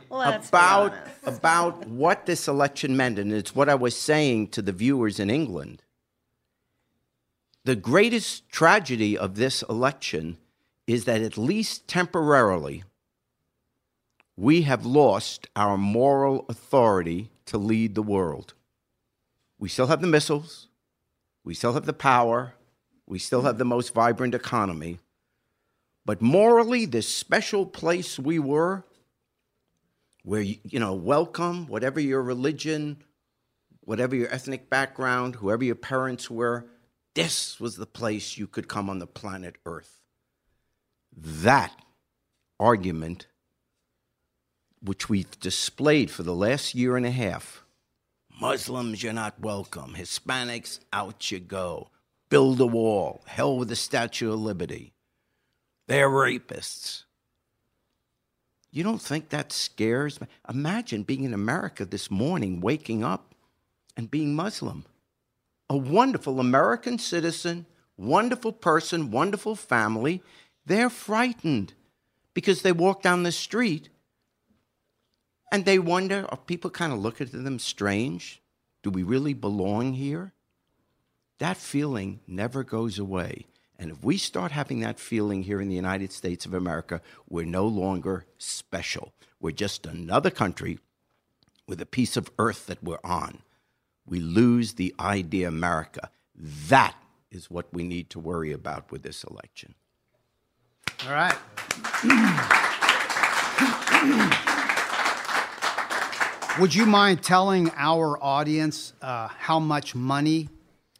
about 0.10 0.94
about 1.24 1.86
what 1.88 2.26
this 2.26 2.48
election 2.48 2.96
meant, 2.96 3.18
and 3.18 3.32
it's 3.32 3.54
what 3.54 3.68
I 3.68 3.74
was 3.74 3.96
saying 3.96 4.48
to 4.48 4.62
the 4.62 4.72
viewers 4.72 5.20
in 5.20 5.30
England. 5.30 5.82
The 7.64 7.76
greatest 7.76 8.48
tragedy 8.48 9.18
of 9.18 9.34
this 9.34 9.62
election 9.68 10.38
is 10.86 11.04
that 11.04 11.20
at 11.20 11.36
least 11.36 11.86
temporarily, 11.86 12.84
we 14.36 14.62
have 14.62 14.86
lost 14.86 15.46
our 15.54 15.76
moral 15.76 16.46
authority 16.48 17.30
to 17.46 17.58
lead 17.58 17.94
the 17.94 18.02
world. 18.02 18.54
We 19.58 19.68
still 19.68 19.88
have 19.88 20.00
the 20.00 20.06
missiles, 20.06 20.68
we 21.44 21.52
still 21.52 21.74
have 21.74 21.84
the 21.84 21.92
power, 21.92 22.54
we 23.06 23.18
still 23.18 23.42
have 23.42 23.58
the 23.58 23.64
most 23.64 23.92
vibrant 23.92 24.34
economy, 24.34 24.98
but 26.10 26.20
morally, 26.20 26.86
this 26.86 27.06
special 27.06 27.64
place 27.64 28.18
we 28.18 28.40
were 28.40 28.82
where 30.24 30.40
you, 30.40 30.80
know 30.80 30.92
welcome 30.92 31.68
whatever 31.68 32.00
your 32.00 32.20
religion 32.20 32.96
whatever 33.82 34.16
your 34.16 34.28
ethnic 34.34 34.68
background 34.68 35.36
whoever 35.36 35.62
your 35.62 35.76
parents 35.76 36.28
were 36.28 36.66
this 37.14 37.60
was 37.60 37.76
the 37.76 37.86
place 37.86 38.36
you 38.36 38.48
could 38.48 38.66
come 38.66 38.90
on 38.90 38.98
the 38.98 39.06
planet 39.06 39.54
earth. 39.64 40.00
That 41.16 41.72
argument 42.58 43.28
which 44.82 45.08
we've 45.08 45.38
displayed 45.38 46.10
for 46.10 46.24
the 46.24 46.34
last 46.34 46.74
year 46.74 46.96
and 46.96 47.06
a 47.06 47.12
half 47.12 47.64
muslims 48.40 49.00
you're 49.00 49.12
not 49.12 49.38
welcome. 49.38 49.94
Hispanics 49.94 50.80
out 50.92 51.30
you 51.30 51.38
go. 51.38 51.88
Build 52.30 52.60
a 52.60 52.66
wall. 52.66 53.22
Hell 53.26 53.56
with 53.56 53.68
the 53.68 53.76
statue 53.76 54.32
of 54.32 54.40
liberty 54.40 54.92
they're 55.90 56.08
rapists 56.08 57.04
you 58.72 58.84
don't 58.84 59.02
think 59.02 59.30
that 59.30 59.52
scares 59.52 60.20
me? 60.20 60.28
Imagine 60.48 61.02
being 61.02 61.24
in 61.24 61.34
America 61.34 61.84
this 61.84 62.10
morning, 62.10 62.60
waking 62.60 63.02
up 63.02 63.34
and 63.96 64.10
being 64.10 64.34
Muslim. 64.34 64.84
A 65.68 65.76
wonderful 65.76 66.38
American 66.38 66.98
citizen, 66.98 67.66
wonderful 67.96 68.52
person, 68.52 69.10
wonderful 69.10 69.56
family. 69.56 70.22
They're 70.64 70.90
frightened 70.90 71.74
because 72.32 72.62
they 72.62 72.72
walk 72.72 73.02
down 73.02 73.24
the 73.24 73.32
street 73.32 73.88
and 75.50 75.64
they 75.64 75.80
wonder 75.80 76.26
are 76.28 76.36
people 76.38 76.70
kind 76.70 76.92
of 76.92 77.00
looking 77.00 77.26
at 77.26 77.32
them 77.32 77.58
strange? 77.58 78.40
Do 78.84 78.90
we 78.90 79.02
really 79.02 79.34
belong 79.34 79.94
here? 79.94 80.32
That 81.38 81.56
feeling 81.56 82.20
never 82.26 82.62
goes 82.62 82.98
away. 82.98 83.46
And 83.80 83.90
if 83.90 84.04
we 84.04 84.18
start 84.18 84.52
having 84.52 84.80
that 84.80 85.00
feeling 85.00 85.42
here 85.42 85.58
in 85.58 85.70
the 85.70 85.74
United 85.74 86.12
States 86.12 86.44
of 86.44 86.52
America, 86.52 87.00
we're 87.30 87.46
no 87.46 87.66
longer 87.66 88.26
special. 88.36 89.14
We're 89.40 89.52
just 89.52 89.86
another 89.86 90.28
country 90.28 90.78
with 91.66 91.80
a 91.80 91.86
piece 91.86 92.18
of 92.18 92.30
earth 92.38 92.66
that 92.66 92.84
we're 92.84 92.98
on. 93.02 93.38
We 94.04 94.20
lose 94.20 94.74
the 94.74 94.94
idea 95.00 95.48
America. 95.48 96.10
That 96.34 96.94
is 97.30 97.50
what 97.50 97.72
we 97.72 97.82
need 97.82 98.10
to 98.10 98.18
worry 98.18 98.52
about 98.52 98.92
with 98.92 99.02
this 99.02 99.24
election. 99.24 99.74
All 101.06 101.14
right. 101.14 101.36
Would 106.60 106.74
you 106.74 106.84
mind 106.84 107.22
telling 107.22 107.70
our 107.76 108.22
audience 108.22 108.92
uh, 109.00 109.28
how 109.28 109.58
much 109.58 109.94
money 109.94 110.50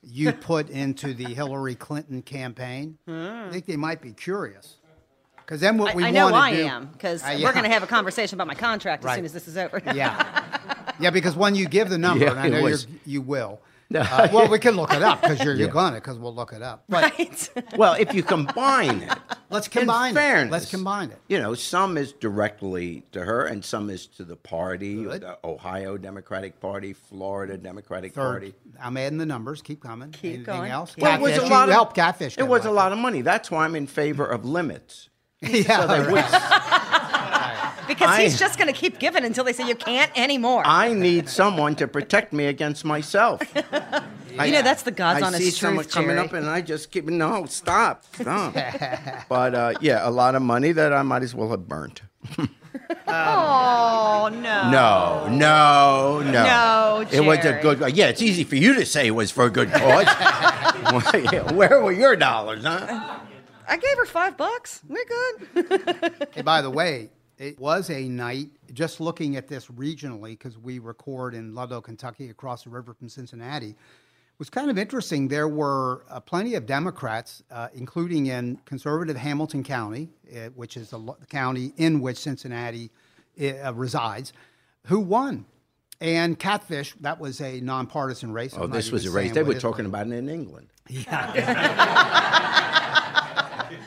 you 0.03 0.33
put 0.33 0.71
into 0.71 1.15
the 1.15 1.25
Hillary 1.35 1.75
Clinton 1.75 2.23
campaign? 2.23 2.99
I 3.09 3.49
think 3.51 3.67
they 3.67 3.77
might 3.77 4.01
be 4.01 4.13
curious. 4.13 4.77
Because 5.37 5.61
then 5.61 5.79
what 5.79 5.93
I, 5.93 5.97
we 5.97 6.05
I 6.05 6.11
know 6.13 6.27
wanna 6.27 6.37
I 6.37 6.55
do- 6.57 6.65
am 6.67 6.87
because 6.87 7.23
Uh, 7.25 7.39
we're 7.43 7.53
going 7.53 7.65
to 7.65 7.71
have 7.71 7.83
a 7.83 7.87
conversation 7.87 8.37
about 8.37 8.47
my 8.47 8.55
contract 8.55 9.05
as 9.05 9.15
soon 9.17 9.25
as 9.25 9.33
this 9.33 9.49
is 9.49 9.57
over. 9.57 9.83
Yeah. 9.85 10.45
Yeah, 11.01 11.11
because 11.11 11.35
when 11.35 11.55
you 11.55 11.67
give 11.69 11.89
the 11.91 11.99
number, 12.07 12.25
Yeah, 12.27 12.31
and 12.33 12.41
I 12.41 12.49
know 12.49 12.67
you're, 12.67 12.79
you 13.05 13.21
will. 13.21 13.61
Uh, 13.93 14.29
well, 14.33 14.49
we 14.49 14.61
can 14.61 14.77
look 14.77 14.93
it 14.93 15.03
up 15.03 15.21
because 15.21 15.41
you're, 15.43 15.55
you're 15.55 15.67
Yeah. 15.67 15.73
going 15.73 15.95
to, 15.95 16.01
because 16.01 16.19
we'll 16.19 16.35
look 16.35 16.53
it 16.53 16.63
up. 16.63 16.85
But 16.89 17.19
right. 17.19 17.51
Well, 17.77 17.95
if 17.95 18.15
you 18.15 18.23
combine 18.23 19.01
it, 19.03 19.19
let's 19.51 19.67
in 19.67 19.73
combine 19.73 20.15
fairness, 20.15 20.49
it. 20.49 20.53
Let's 20.53 20.71
combine 20.71 21.11
it. 21.11 21.19
You 21.29 21.39
know, 21.41 21.55
some 21.55 21.99
is 21.99 22.13
directly 22.13 23.05
to 23.13 23.25
her, 23.25 23.45
and 23.45 23.65
some 23.65 23.91
is 23.91 24.07
to 24.07 24.25
the 24.25 24.37
party, 24.37 25.03
Good. 25.05 25.21
the 25.23 25.39
Ohio 25.45 25.97
Democratic 25.99 26.61
Party, 26.61 26.93
Florida 26.93 27.59
mm. 27.59 27.63
Democratic 27.63 28.15
Third, 28.15 28.23
Party. 28.23 28.55
I'm 28.81 28.97
adding 28.97 29.19
the 29.19 29.27
numbers. 29.27 29.63
Keep 29.63 29.83
coming. 29.83 30.11
Keep 30.13 30.25
Anything 30.25 30.45
going. 30.45 30.71
else? 30.71 30.97
Well, 30.97 31.15
it 31.15 31.21
was 31.21 31.37
a 31.39 31.47
lot 31.47 31.69
of 31.69 31.75
help 31.75 31.95
catfish. 31.95 32.35
It 32.35 32.39
get 32.39 32.49
was 32.49 32.65
a 32.65 32.69
elected. 32.69 32.75
lot 32.77 32.93
of 32.93 32.99
money. 32.99 33.23
That's 33.23 33.51
why 33.51 33.65
I'm 33.65 33.75
in 33.75 33.87
favor 33.87 34.25
of 34.27 34.45
limits. 34.45 35.09
yeah, 35.43 35.81
So 35.81 35.87
they 35.87 36.01
would- 36.13 36.25
Because 37.89 38.09
I- 38.11 38.23
he's 38.23 38.39
just 38.39 38.57
going 38.57 38.73
to 38.73 38.79
keep 38.79 38.99
giving 39.01 39.25
until 39.25 39.43
they 39.43 39.53
say 39.53 39.67
you 39.67 39.75
can't 39.75 40.13
anymore. 40.17 40.63
I 40.65 40.93
need 40.93 41.29
someone 41.29 41.75
to 41.77 41.89
protect 41.89 42.33
me 42.33 42.47
against 42.47 42.85
myself. 42.85 43.43
you 44.33 44.53
know, 44.53 44.63
that's 44.63 44.83
the 44.83 44.91
God's 44.91 45.23
I 45.23 45.27
honest 45.27 45.43
see 45.43 45.51
truth, 45.51 45.57
someone 45.59 45.85
coming 45.87 46.11
Jerry. 46.17 46.21
up, 46.27 46.33
and 46.33 46.49
I 46.49 46.61
just 46.61 46.91
keep 46.91 47.07
no 47.07 47.47
stop, 47.47 48.05
stop. 48.15 48.55
but 49.29 49.55
uh, 49.55 49.73
yeah, 49.81 50.09
a 50.09 50.11
lot 50.11 50.35
of 50.35 50.43
money 50.43 50.73
that 50.73 50.93
I 50.93 51.03
might 51.03 51.23
as 51.23 51.35
well 51.35 51.51
have 51.51 51.67
burnt. 51.69 52.03
Oh, 53.09 54.29
no. 54.33 54.71
No, 54.71 55.29
no, 55.29 56.21
no. 56.25 56.31
No, 56.33 57.07
It 57.11 57.21
was 57.21 57.39
a 57.39 57.43
Jerry. 57.43 57.63
good. 57.63 57.97
Yeah, 57.97 58.07
it's 58.09 58.23
easy 58.23 58.45
for 58.45 58.57
you 58.57 58.75
to 58.75 58.87
say 58.87 59.07
it 59.09 59.11
was 59.13 59.31
for 59.31 59.45
a 59.45 59.51
good 59.51 59.71
cause. 59.73 60.07
Where 61.53 61.81
were 61.83 61.93
your 61.93 62.17
dollars, 62.17 62.65
huh? 62.65 63.19
I 63.69 63.77
gave 63.77 63.97
her 63.99 64.07
five 64.07 64.37
bucks. 64.37 64.83
We're 64.89 65.05
good. 65.05 66.29
Hey, 66.33 66.43
by 66.43 66.63
the 66.63 66.71
way, 66.71 67.11
it 67.39 67.59
was 67.59 67.91
a 67.91 68.09
night, 68.09 68.51
just 68.73 69.01
looking 69.01 69.37
at 69.37 69.49
this 69.49 69.67
regionally, 69.67 70.31
because 70.31 70.57
we 70.59 70.79
record 70.79 71.35
in 71.35 71.55
Ludlow, 71.55 71.81
Kentucky, 71.81 72.31
across 72.31 72.63
the 72.65 72.71
river 72.71 72.95
from 72.95 73.09
Cincinnati, 73.09 73.75
was 74.41 74.51
kind 74.51 74.71
of 74.71 74.79
interesting. 74.79 75.29
There 75.29 75.47
were 75.47 76.03
uh, 76.11 76.19
plenty 76.19 76.55
of 76.55 76.65
Democrats, 76.65 77.43
uh, 77.51 77.69
including 77.75 78.27
in 78.27 78.59
conservative 78.65 79.15
Hamilton 79.15 79.63
County, 79.63 80.09
uh, 80.33 80.49
which 80.57 80.79
is 80.79 80.91
the 80.91 80.99
lo- 80.99 81.19
county 81.29 81.75
in 81.77 82.01
which 82.01 82.17
Cincinnati 82.17 82.91
uh, 83.41 83.73
resides, 83.75 84.33
who 84.87 84.99
won. 84.99 85.45
And 86.01 86.39
Catfish, 86.39 86.95
that 87.03 87.21
was 87.21 87.43
a 87.43 87.61
nonpartisan 87.61 88.33
race. 88.33 88.55
Oh, 88.57 88.65
I'm 88.65 88.71
this 88.71 88.91
was 88.91 89.05
a 89.05 89.11
race. 89.11 89.33
They 89.33 89.43
were 89.43 89.53
his 89.53 89.63
talking 89.63 89.91
party- 89.91 90.09
about 90.11 90.15
it 90.15 90.19
in 90.19 90.31
England. 90.31 90.69
Yeah. 90.89 91.37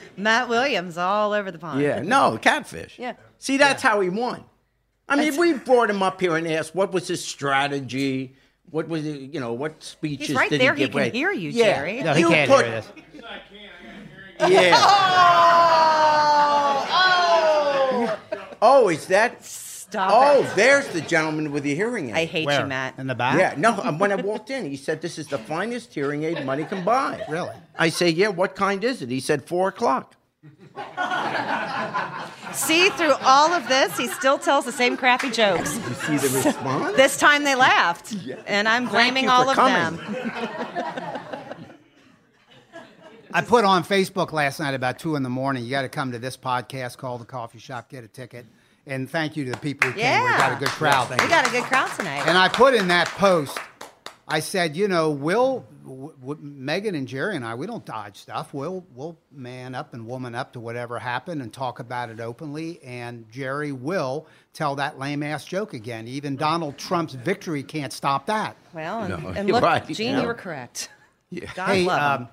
Matt 0.16 0.48
Williams 0.48 1.00
all 1.00 1.34
over 1.34 1.50
the 1.50 1.58
pond. 1.58 1.82
Yeah, 1.82 2.04
no, 2.04 2.38
catfish. 2.38 3.00
Yeah. 3.00 3.14
See, 3.40 3.58
that's 3.58 3.82
how 3.82 4.00
he 4.02 4.10
won. 4.10 4.44
I 5.10 5.16
mean, 5.16 5.36
we 5.36 5.54
brought 5.54 5.90
him 5.90 6.04
up 6.04 6.22
here 6.22 6.36
and 6.38 6.48
asked 6.48 6.76
what 6.76 6.94
was 6.94 7.08
his 7.08 7.26
strategy. 7.26 8.36
What 8.72 8.88
was 8.88 9.06
it? 9.06 9.34
You 9.34 9.40
know, 9.40 9.54
what 9.54 9.84
speeches 9.84 10.28
He's 10.28 10.36
right 10.36 10.50
did 10.50 10.60
there. 10.62 10.74
he 10.74 10.84
He 10.84 10.88
can 10.90 10.98
away? 10.98 11.10
hear 11.12 11.32
you, 11.32 11.50
yeah. 11.52 11.76
Jerry. 11.76 12.02
No, 12.02 12.14
he 12.14 12.22
You 12.22 12.30
can't 12.30 12.50
put- 12.52 12.66
hear 12.66 12.76
this. 12.82 12.92
Yeah. 14.50 14.74
Oh, 14.76 16.88
oh! 16.92 18.20
Oh! 18.62 18.90
is 18.90 19.06
that? 19.08 19.44
Stop 19.46 20.10
Oh, 20.12 20.44
it. 20.44 20.56
there's 20.56 20.88
the 20.88 21.02
gentleman 21.02 21.52
with 21.52 21.64
the 21.64 21.76
hearing 21.76 22.10
aid. 22.10 22.16
I 22.16 22.26
hate 22.26 22.48
Where? 22.48 22.62
you, 22.62 22.66
Matt. 22.68 22.96
In 22.98 23.06
the 23.06 23.14
back? 23.14 23.38
Yeah, 23.38 23.54
no, 23.58 23.80
um, 23.84 24.00
when 24.00 24.12
I 24.12 24.16
walked 24.16 24.50
in, 24.50 24.66
he 24.66 24.76
said, 24.76 25.02
This 25.02 25.20
is 25.20 25.28
the 25.28 25.38
finest 25.38 25.94
hearing 25.94 26.24
aid 26.24 26.44
money 26.46 26.66
can 26.66 26.84
buy. 26.84 27.24
Really? 27.30 27.52
I 27.78 27.90
say, 27.90 28.10
Yeah, 28.10 28.30
what 28.30 28.56
kind 28.56 28.84
is 28.84 29.04
it? 29.04 29.10
He 29.10 29.20
said, 29.20 29.46
Four 29.46 29.68
o'clock. 29.70 30.16
See, 32.54 32.90
through 32.92 33.14
all 33.22 33.52
of 33.52 33.68
this, 33.68 33.98
he 33.98 34.08
still 34.08 34.38
tells 34.38 34.66
the 34.66 34.72
same 34.72 34.96
crappy 34.98 35.32
jokes. 35.32 35.76
You 35.76 35.94
see 35.94 36.28
the 36.28 36.42
response? 36.44 36.96
This 36.96 37.18
time 37.18 37.44
they 37.44 37.56
laughed, 37.56 38.16
and 38.46 38.68
I'm 38.68 38.88
blaming 38.88 39.26
you 39.26 39.30
all 39.30 39.44
for 39.46 39.52
of 39.52 39.56
coming. 39.56 39.98
them. 39.98 41.20
I 43.36 43.42
put 43.42 43.66
on 43.66 43.84
Facebook 43.84 44.32
last 44.32 44.60
night 44.60 44.76
about 44.76 45.00
two 45.00 45.16
in 45.16 45.24
the 45.24 45.30
morning. 45.30 45.64
You 45.64 45.72
got 45.72 45.82
to 45.82 45.90
come 45.90 46.12
to 46.12 46.20
this 46.20 46.38
podcast 46.38 46.98
Call 46.98 47.18
The 47.18 47.26
Coffee 47.26 47.58
Shop, 47.58 47.90
get 47.90 48.04
a 48.04 48.08
ticket. 48.08 48.46
And 48.86 49.10
thank 49.10 49.36
you 49.38 49.46
to 49.46 49.52
the 49.52 49.58
people 49.58 49.90
who 49.90 50.00
came. 50.00 50.22
We 50.24 50.30
got 50.30 50.52
a 50.52 50.60
good 50.60 50.68
crowd. 50.68 51.10
We 51.10 51.16
got 51.30 51.48
a 51.48 51.52
good 51.52 51.64
crowd 51.64 51.90
tonight. 51.98 52.28
And 52.28 52.38
I 52.38 52.50
put 52.50 52.76
in 52.76 52.90
that 52.90 53.08
post, 53.08 53.58
I 54.28 54.40
said, 54.40 54.78
you 54.78 54.88
know, 54.88 55.10
we'll, 55.12 55.66
w- 55.86 56.14
w- 56.22 56.40
Megan 56.42 56.96
and 56.96 57.08
Jerry 57.08 57.36
and 57.36 57.44
I, 57.44 57.56
we 57.56 57.68
don't 57.68 57.86
dodge 57.86 58.16
stuff. 58.18 58.54
We'll, 58.54 58.86
we'll 58.96 59.18
man 59.32 59.76
up 59.76 59.94
and 59.94 60.08
woman 60.08 60.34
up 60.34 60.54
to 60.54 60.62
whatever 60.62 60.98
happened 60.98 61.42
and 61.42 61.52
talk 61.52 61.80
about 61.80 62.10
it 62.10 62.22
openly. 62.22 62.80
And 62.84 63.30
Jerry 63.30 63.74
will 63.74 64.26
tell 64.54 64.76
that 64.76 64.98
lame 64.98 65.24
ass 65.24 65.44
joke 65.44 65.74
again. 65.74 66.08
Even 66.08 66.38
Donald 66.38 66.78
Trump's 66.78 67.14
victory 67.16 67.64
can't 67.64 67.92
stop 67.92 68.28
that. 68.28 68.56
well, 68.74 69.04
and, 69.04 69.24
No, 69.24 69.30
and 69.32 69.48
you're 69.50 69.56
look, 69.56 69.64
right. 69.66 69.86
Gene, 69.88 70.12
Yeah. 70.14 70.22
you 70.22 70.28
were 70.28 70.34
correct. 70.34 70.90
Yeah. 71.30 71.52
God 71.54 71.68
hey, 71.68 71.84
love 71.86 72.20
him. 72.22 72.26
um, 72.28 72.30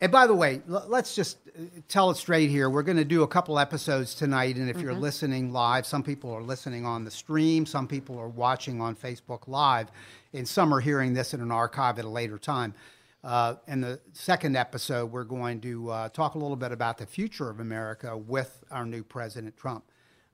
and 0.00 0.10
by 0.12 0.26
the 0.26 0.34
way, 0.34 0.62
l- 0.70 0.86
let's 0.88 1.14
just 1.14 1.36
uh, 1.58 1.62
tell 1.88 2.10
it 2.10 2.16
straight 2.16 2.48
here. 2.48 2.70
We're 2.70 2.82
going 2.82 2.96
to 2.96 3.04
do 3.04 3.22
a 3.22 3.28
couple 3.28 3.58
episodes 3.58 4.14
tonight, 4.14 4.56
and 4.56 4.70
if 4.70 4.76
Mm-hmm. 4.76 4.84
you're 4.86 4.94
listening 4.94 5.52
live, 5.52 5.84
some 5.86 6.02
people 6.02 6.32
are 6.32 6.42
listening 6.42 6.86
on 6.86 7.04
the 7.04 7.10
stream, 7.10 7.66
some 7.66 7.86
people 7.86 8.18
are 8.18 8.28
watching 8.28 8.80
on 8.80 8.96
Facebook 8.96 9.46
Live, 9.46 9.88
and 10.34 10.46
some 10.46 10.74
are 10.74 10.80
hearing 10.80 11.14
this 11.14 11.32
in 11.32 11.40
an 11.40 11.50
archive 11.50 11.98
at 11.98 12.04
a 12.04 12.08
later 12.08 12.38
time. 12.38 12.74
Uh, 13.22 13.54
in 13.66 13.80
the 13.80 13.98
second 14.12 14.54
episode, 14.54 15.10
we're 15.10 15.24
going 15.24 15.60
to 15.62 15.90
uh, 15.90 16.08
talk 16.10 16.34
a 16.34 16.38
little 16.38 16.56
bit 16.56 16.72
about 16.72 16.98
the 16.98 17.06
future 17.06 17.48
of 17.48 17.58
America 17.58 18.14
with 18.16 18.62
our 18.70 18.84
new 18.84 19.02
President 19.02 19.56
Trump. 19.56 19.84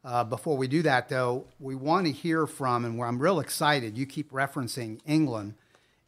Uh, 0.03 0.25
before 0.25 0.57
we 0.57 0.67
do 0.67 0.83
that, 0.83 1.09
though, 1.09 1.47
we 1.61 1.75
want 1.75 2.07
to 2.07 2.13
hear 2.13 2.47
from, 2.47 2.85
and 2.85 2.99
where 2.99 3.07
I'm 3.07 3.21
real 3.21 3.39
excited. 3.39 3.97
You 3.97 4.07
keep 4.07 4.33
referencing 4.33 4.99
England, 5.07 5.55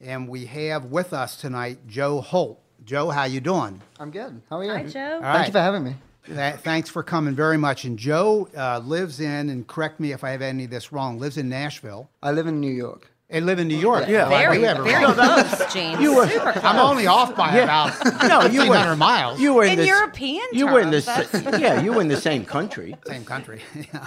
and 0.00 0.28
we 0.28 0.46
have 0.46 0.86
with 0.86 1.12
us 1.12 1.36
tonight 1.36 1.86
Joe 1.86 2.20
Holt. 2.20 2.58
Joe, 2.84 3.10
how 3.10 3.24
you 3.24 3.40
doing? 3.40 3.80
I'm 4.00 4.10
good. 4.10 4.40
How 4.50 4.56
are 4.56 4.64
you? 4.64 4.70
Hi, 4.72 4.84
Joe. 4.84 5.00
All 5.00 5.20
Thank 5.20 5.22
right. 5.22 5.46
you 5.46 5.52
for 5.52 5.60
having 5.60 5.84
me. 5.84 5.94
Th- 6.26 6.54
thanks 6.54 6.88
for 6.88 7.02
coming 7.02 7.34
very 7.34 7.58
much. 7.58 7.84
And 7.84 7.98
Joe 7.98 8.48
uh, 8.56 8.78
lives 8.80 9.20
in, 9.20 9.50
and 9.50 9.66
correct 9.66 10.00
me 10.00 10.10
if 10.12 10.24
I 10.24 10.30
have 10.30 10.42
any 10.42 10.64
of 10.64 10.70
this 10.70 10.90
wrong, 10.90 11.18
lives 11.18 11.36
in 11.36 11.48
Nashville. 11.48 12.10
I 12.22 12.32
live 12.32 12.48
in 12.48 12.60
New 12.60 12.72
York. 12.72 13.11
And 13.32 13.46
live 13.46 13.58
in 13.58 13.66
New 13.66 13.78
York. 13.78 14.08
Yeah. 14.08 14.26
Like 14.26 14.44
Very, 14.44 14.58
we 14.58 14.64
have 14.64 14.78
it 14.78 14.82
very 14.82 15.04
wrong. 15.04 15.14
close, 15.14 15.72
Gene. 15.72 15.96
Super 15.96 16.52
close. 16.52 16.64
I'm 16.64 16.78
only 16.78 17.06
off 17.06 17.34
by 17.34 17.56
about 17.56 17.92
No, 18.28 18.42
you 18.42 18.60
were 18.60 18.76
1,500 18.76 18.96
miles. 18.96 19.40
You 19.40 19.54
were 19.54 19.64
in, 19.64 19.72
In 19.72 19.78
the, 19.78 19.86
European 19.86 20.46
You 20.52 20.66
were 20.66 20.80
in 20.80 20.90
the 20.90 21.00
sa- 21.00 21.24
yeah. 21.56 21.80
You 21.80 21.94
were 21.94 22.02
in 22.02 22.08
the 22.08 22.20
same 22.20 22.44
country. 22.44 22.94
Same 23.06 23.24
country. 23.24 23.62
yeah. 23.74 24.06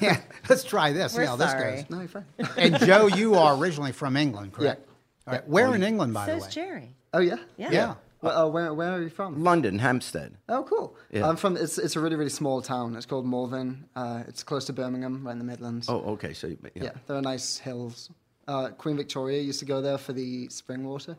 yeah. 0.00 0.20
Let's 0.48 0.62
try 0.62 0.92
this. 0.92 1.14
We're 1.14 1.24
See 1.24 1.26
how 1.26 1.34
this 1.36 1.50
sorry. 1.50 1.76
goes. 1.82 1.90
No, 1.90 1.98
you're 1.98 2.08
fine. 2.08 2.24
And 2.56 2.78
Joe, 2.78 3.08
you 3.08 3.34
are 3.34 3.56
originally 3.56 3.92
from 3.92 4.16
England, 4.16 4.52
correct? 4.52 4.88
All 5.26 5.34
right. 5.34 5.48
Where 5.48 5.74
in 5.74 5.82
England, 5.82 6.14
by 6.14 6.26
the 6.26 6.32
way? 6.34 6.38
So's 6.38 6.46
way? 6.46 6.52
Jerry. 6.52 6.96
Oh 7.12 7.20
yeah. 7.20 7.36
Yeah. 7.56 7.72
Yeah. 7.72 7.94
Well, 8.22 8.46
uh, 8.46 8.48
where 8.48 8.74
where 8.74 8.92
are 8.92 9.02
you 9.02 9.08
from? 9.08 9.42
London, 9.42 9.78
Hampstead. 9.78 10.36
Oh, 10.48 10.62
cool. 10.62 10.94
Yeah. 11.10 11.26
I'm 11.26 11.36
from. 11.36 11.56
It's 11.56 11.78
it's 11.78 11.96
a 11.96 12.00
really 12.00 12.16
really 12.16 12.30
small 12.30 12.60
town. 12.60 12.94
It's 12.94 13.06
called 13.06 13.26
Malvern. 13.26 13.86
Uh, 13.96 14.24
it's 14.28 14.42
close 14.42 14.66
to 14.66 14.72
Birmingham, 14.74 15.24
right 15.26 15.32
in 15.32 15.38
the 15.38 15.44
Midlands. 15.44 15.88
Oh, 15.88 16.00
okay. 16.12 16.34
So 16.34 16.48
yeah. 16.48 16.56
yeah. 16.74 16.90
There 17.06 17.16
are 17.16 17.22
nice 17.22 17.58
hills. 17.58 18.10
Uh, 18.50 18.68
Queen 18.70 18.96
Victoria 18.96 19.40
used 19.40 19.60
to 19.60 19.64
go 19.64 19.80
there 19.80 19.96
for 19.98 20.12
the 20.12 20.48
spring 20.48 20.82
water. 20.84 21.16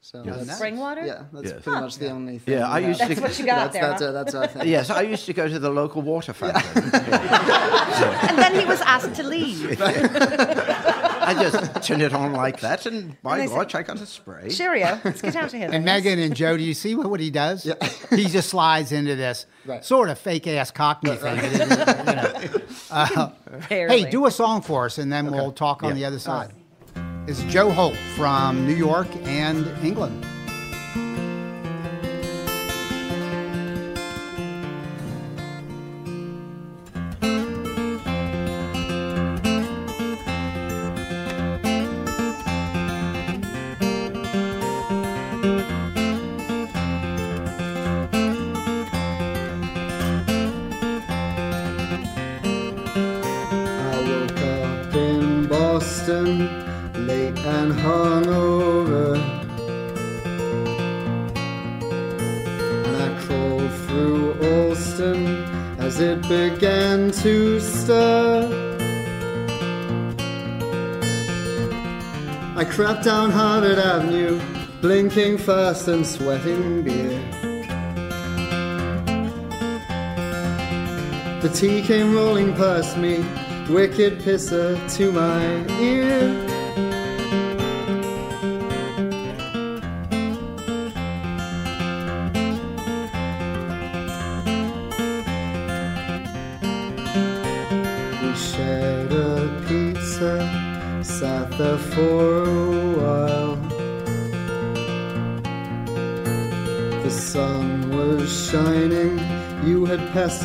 So 0.00 0.22
that's, 0.22 0.56
Spring 0.56 0.76
water? 0.76 1.06
Yeah, 1.06 1.22
that's 1.32 1.46
Yes. 1.52 1.62
pretty 1.62 1.80
much 1.80 1.96
the 1.96 2.10
only 2.10 2.38
thing. 2.38 2.54
Yeah, 2.58 2.68
I 2.70 2.80
that- 2.82 2.88
used 2.88 3.00
to- 3.00 3.08
That's 3.08 3.20
what 3.22 3.38
you 3.38 3.46
got 3.46 3.72
that's, 3.72 3.72
there. 3.72 3.82
That's, 3.88 4.02
huh? 4.02 4.08
uh, 4.08 4.12
that's 4.12 4.34
our 4.34 4.46
thing. 4.48 4.68
Yes, 4.68 4.90
I 4.90 5.00
used 5.00 5.24
to 5.26 5.32
go 5.32 5.48
to 5.48 5.58
the 5.58 5.70
local 5.70 6.02
water 6.02 6.32
fountain. 6.40 6.82
And 6.92 8.36
then 8.38 8.54
he 8.60 8.66
was 8.66 8.82
asked 8.82 9.14
to 9.14 9.22
leave. 9.22 9.80
I 9.80 11.32
just 11.40 11.82
turned 11.86 12.02
it 12.02 12.12
on 12.12 12.34
like 12.34 12.60
that, 12.60 12.84
and 12.84 13.16
by 13.22 13.38
And 13.38 13.48
they 13.48 13.54
gosh, 13.54 13.74
I 13.74 13.82
got 13.82 13.98
a 13.98 14.04
spray. 14.04 14.50
Cheerio. 14.50 15.00
Let's 15.04 15.22
get 15.22 15.36
out 15.36 15.44
of 15.46 15.52
here. 15.52 15.70
And 15.72 15.86
ladies. 15.86 16.04
Megan 16.04 16.18
and 16.18 16.36
Joe, 16.36 16.58
do 16.58 16.62
you 16.62 16.74
see 16.74 16.94
what, 16.94 17.08
what 17.08 17.20
he 17.20 17.30
does? 17.30 17.64
Yeah. 17.64 17.76
he 18.10 18.26
just 18.26 18.50
slides 18.50 18.92
into 18.92 19.14
this 19.16 19.46
Right. 19.64 19.82
sort 19.82 20.10
of 20.10 20.18
fake 20.18 20.46
ass 20.48 20.70
cockney 20.70 21.16
thing. 21.16 21.38
It 21.38 21.44
isn't, 21.62 21.70
you 21.70 22.14
know. 22.14 22.52
Uh, 22.90 23.30
hey, 23.70 24.10
do 24.10 24.26
a 24.26 24.30
song 24.30 24.60
for 24.60 24.84
us, 24.84 24.98
and 24.98 25.10
then 25.10 25.30
we'll 25.30 25.52
talk 25.52 25.82
on 25.82 25.90
Yeah. 25.90 25.94
the 25.94 26.04
other 26.04 26.18
side. 26.18 26.52
It's 27.26 27.42
Joe 27.44 27.70
Holt 27.70 27.96
from 28.16 28.66
New 28.66 28.74
York 28.74 29.08
and 29.24 29.66
England. 29.82 30.26
Boston, 55.48 56.63
and 57.38 57.72
hungover. 57.72 59.16
And 62.86 62.96
I 62.96 63.20
crawled 63.22 63.70
through 63.86 64.34
Allston 64.40 65.44
as 65.78 66.00
it 66.00 66.22
began 66.22 67.10
to 67.22 67.60
stir. 67.60 68.64
I 72.56 72.64
crept 72.64 73.04
down 73.04 73.30
Harvard 73.30 73.78
Avenue, 73.78 74.40
blinking 74.80 75.38
fast 75.38 75.88
and 75.88 76.06
sweating 76.06 76.82
beer. 76.82 77.20
The 81.42 81.50
T 81.52 81.82
came 81.82 82.14
rolling 82.14 82.54
past 82.54 82.96
me, 82.96 83.18
wicked 83.68 84.20
pisser 84.20 84.78
to 84.96 85.12
my 85.12 85.66
ear. 85.78 86.53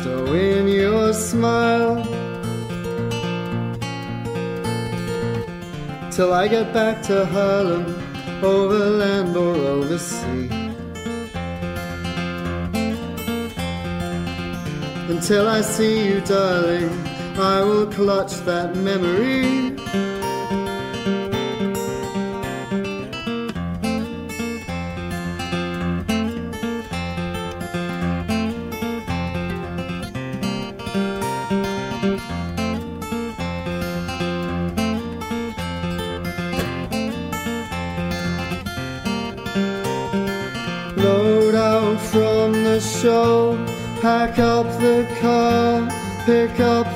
Pesto 0.00 0.32
in 0.34 0.68
your 0.68 1.12
smile. 1.12 2.02
Till 6.10 6.32
I 6.32 6.48
get 6.48 6.72
back 6.72 7.02
to 7.04 7.26
Harlem, 7.26 7.84
over 8.42 8.90
land 8.90 9.36
or 9.36 9.54
over 9.54 9.98
sea. 9.98 10.48
Until 15.08 15.48
I 15.48 15.60
see 15.60 16.06
you, 16.06 16.20
darling, 16.20 16.90
I 17.38 17.62
will 17.62 17.86
clutch 17.86 18.32
that 18.44 18.76
memory. 18.76 19.76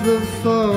The 0.04 0.20
phone. 0.42 0.73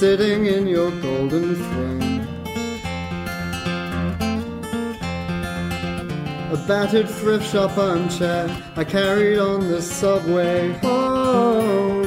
Sitting 0.00 0.46
in 0.46 0.66
your 0.66 0.90
golden 1.02 1.54
throne. 1.56 2.26
A 6.50 6.64
battered 6.66 7.06
thrift 7.06 7.46
shop 7.52 7.76
armchair 7.76 8.48
I 8.76 8.84
carried 8.84 9.38
on 9.38 9.68
the 9.68 9.82
subway 9.82 10.72
home. 10.78 11.99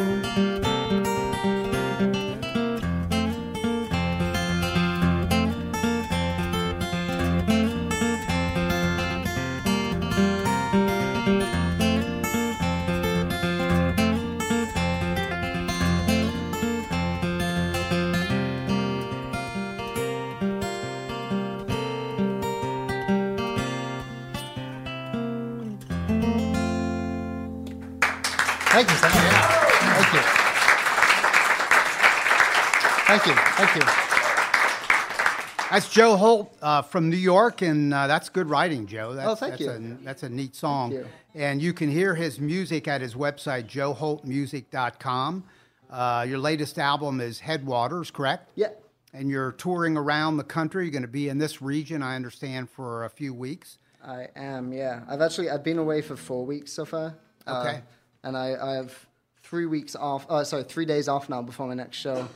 That's 35.73 35.89
Joe 35.89 36.15
Holt 36.17 36.55
uh, 36.61 36.83
from 36.83 37.09
New 37.09 37.17
York, 37.17 37.63
and 37.63 37.91
uh, 37.95 38.05
that's 38.05 38.29
good 38.29 38.47
writing, 38.47 38.85
Joe. 38.85 39.13
That's, 39.15 39.27
Oh, 39.27 39.33
thank 39.33 39.53
that's 39.53 39.61
you. 39.63 39.71
A, 39.71 40.03
that's 40.03 40.21
a 40.21 40.29
neat 40.29 40.55
song. 40.55 40.91
you. 40.91 41.07
And 41.33 41.59
you 41.59 41.73
can 41.73 41.89
hear 41.89 42.13
his 42.13 42.39
music 42.39 42.87
at 42.87 43.01
his 43.01 43.15
website, 43.15 43.65
joeholtmusic.com. 43.67 45.43
Uh, 45.89 46.25
your 46.29 46.37
latest 46.37 46.77
album 46.77 47.19
is 47.19 47.39
Headwaters, 47.39 48.11
correct? 48.11 48.51
Yeah. 48.53 48.67
And 49.15 49.31
you're 49.31 49.53
touring 49.53 49.97
around 49.97 50.37
the 50.37 50.43
country. 50.43 50.83
You're 50.85 50.91
going 50.91 51.01
to 51.01 51.07
be 51.07 51.27
in 51.29 51.39
this 51.39 51.59
region, 51.59 52.03
I 52.03 52.15
understand, 52.15 52.69
for 52.69 53.05
a 53.05 53.09
few 53.09 53.33
weeks. 53.33 53.79
I 54.05 54.27
am, 54.35 54.73
yeah. 54.73 55.01
I've 55.07 55.21
actually 55.21 55.49
I've 55.49 55.63
been 55.63 55.79
away 55.79 56.01
for 56.03 56.15
four 56.15 56.45
weeks 56.45 56.71
so 56.71 56.85
far. 56.85 57.15
Uh, 57.47 57.61
Okay. 57.65 57.81
and 58.23 58.37
I, 58.37 58.55
I 58.61 58.73
have 58.75 58.93
three 59.41 59.65
weeks 59.65 59.95
off. 59.95 60.27
Uh, 60.29 60.43
sorry, 60.43 60.65
three 60.65 60.85
days 60.85 61.07
off 61.07 61.29
now 61.29 61.41
before 61.41 61.67
my 61.67 61.73
next 61.73 61.97
show, 61.97 62.27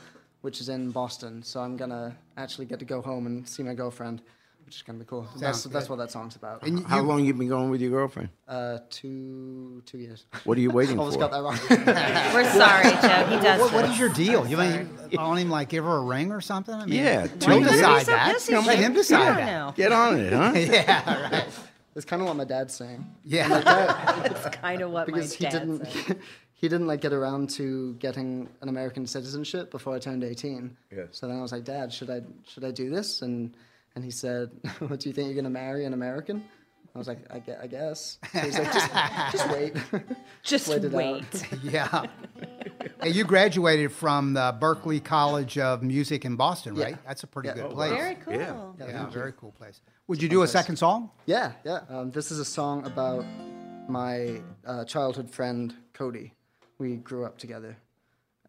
which 0.42 0.60
is 0.60 0.68
in 0.68 0.90
Boston. 0.90 1.42
So 1.42 1.60
I'm 1.60 1.76
gonna 1.76 2.16
actually 2.36 2.66
get 2.66 2.78
to 2.80 2.84
go 2.84 3.00
home 3.02 3.26
and 3.26 3.48
see 3.48 3.62
my 3.62 3.74
girlfriend, 3.74 4.22
which 4.64 4.76
is 4.76 4.82
gonna 4.82 4.98
be 4.98 5.04
cool. 5.04 5.26
That's 5.38 5.64
good. 5.64 5.72
that's 5.72 5.88
what 5.88 5.96
that 5.96 6.10
song's 6.10 6.36
about. 6.36 6.62
And 6.62 6.86
How 6.86 6.98
you- 6.98 7.02
long 7.02 7.24
you 7.24 7.34
been 7.34 7.48
going 7.48 7.70
with 7.70 7.80
your 7.80 7.90
girlfriend? 7.90 8.28
uh, 8.46 8.78
two 8.90 9.82
two 9.86 9.98
years. 9.98 10.26
What 10.44 10.56
are 10.58 10.60
you 10.60 10.70
waiting 10.78 10.98
Almost 10.98 11.16
for? 11.18 11.28
got 11.28 11.32
that 11.32 11.42
wrong. 11.42 11.58
We're 12.34 12.50
sorry, 12.52 12.84
Joe. 12.84 13.26
He 13.36 13.42
does. 13.42 13.60
What, 13.60 13.72
what 13.72 13.82
this. 13.82 13.92
is 13.92 13.98
your 13.98 14.08
deal? 14.10 14.46
You 14.46 14.56
mean 14.56 14.88
on 15.18 15.36
him 15.38 15.50
like 15.50 15.68
give 15.70 15.84
her 15.84 15.96
a 15.96 16.02
ring 16.02 16.30
or 16.32 16.40
something? 16.40 16.74
I 16.74 16.86
mean, 16.86 16.94
Yeah, 17.04 17.20
let 17.22 17.40
two 17.40 17.50
him 17.52 17.60
years. 17.60 17.72
decide 17.72 18.06
So 18.06 18.12
that. 18.12 18.36
pissy, 18.36 18.52
Let 18.66 18.76
Joe. 18.76 18.82
him 18.82 18.92
decide 18.94 19.18
Yeah, 19.20 19.34
that. 19.34 19.46
know. 19.46 19.72
Get 19.76 19.92
on 19.92 20.20
it, 20.20 20.32
huh? 20.32 20.52
Yeah, 20.54 21.30
right. 21.30 21.44
That's 21.94 22.04
kind 22.04 22.22
of 22.22 22.28
what 22.28 22.36
my 22.36 22.44
dad's 22.44 22.74
saying. 22.74 23.04
Yeah. 23.24 24.22
It's 24.26 24.56
kind 24.56 24.82
of 24.82 24.90
what 24.92 25.06
because 25.06 25.32
he 25.34 25.44
my 25.46 25.50
dad 25.50 25.58
didn't 25.58 25.86
said. 25.86 26.18
He 26.60 26.68
didn't 26.68 26.88
like 26.88 27.00
get 27.00 27.12
around 27.12 27.50
to 27.50 27.94
getting 28.00 28.48
an 28.62 28.68
American 28.68 29.06
citizenship 29.06 29.70
before 29.70 29.94
I 29.94 30.00
turned 30.00 30.24
18. 30.24 30.76
Yeah. 30.90 31.04
So 31.12 31.28
then 31.28 31.38
I 31.38 31.42
was 31.42 31.52
like, 31.52 31.62
Dad, 31.64 31.92
should 31.92 32.10
I 32.10 32.20
should 32.46 32.64
I 32.64 32.72
do 32.72 32.90
this? 32.90 33.22
And 33.22 33.56
and 33.94 34.04
he 34.04 34.10
said, 34.10 34.50
What 34.80 34.98
do 35.00 35.08
you 35.08 35.12
think 35.14 35.26
you're 35.28 35.36
gonna 35.36 35.50
marry 35.50 35.84
an 35.84 35.92
American? 35.94 36.42
I 36.94 36.98
was 36.98 37.06
like, 37.06 37.18
I, 37.32 37.38
gue- 37.38 37.54
I 37.62 37.66
guess. 37.68 38.18
So 38.32 38.38
he's 38.40 38.58
like, 38.58 38.72
just, 38.72 38.90
just 39.32 39.50
wait. 39.50 39.72
Just 40.42 40.68
Wait 40.68 40.82
it 40.84 40.86
out. 40.86 40.92
wait. 40.94 41.48
yeah. 41.62 42.06
Hey, 43.02 43.10
you 43.10 43.22
graduated 43.24 43.92
from 43.92 44.32
the 44.32 44.56
Berklee 44.58 45.04
College 45.04 45.58
of 45.58 45.82
Music 45.82 46.24
in 46.24 46.34
Boston, 46.36 46.74
Yeah. 46.74 46.84
right? 46.86 46.96
That's 47.06 47.22
a 47.22 47.26
pretty 47.28 47.48
Yeah. 47.50 47.54
good 47.54 47.64
Oh, 47.66 47.70
place. 47.74 47.92
Very 47.92 48.14
cool. 48.16 48.32
Yeah. 48.34 48.72
Yeah, 48.88 49.06
very 49.10 49.32
cool 49.36 49.52
place. 49.52 49.80
Would 50.08 50.20
you 50.22 50.28
do 50.28 50.42
a 50.42 50.48
second 50.48 50.76
song? 50.76 51.10
yeah, 51.26 51.52
yeah. 51.64 51.80
Um, 51.88 52.10
this 52.10 52.32
is 52.32 52.38
a 52.40 52.44
song 52.44 52.84
about 52.86 53.24
my 53.88 54.40
uh, 54.66 54.84
childhood 54.84 55.30
friend 55.30 55.74
Cody. 55.92 56.32
We 56.80 56.94
grew 56.94 57.24
up 57.24 57.38
together, 57.38 57.76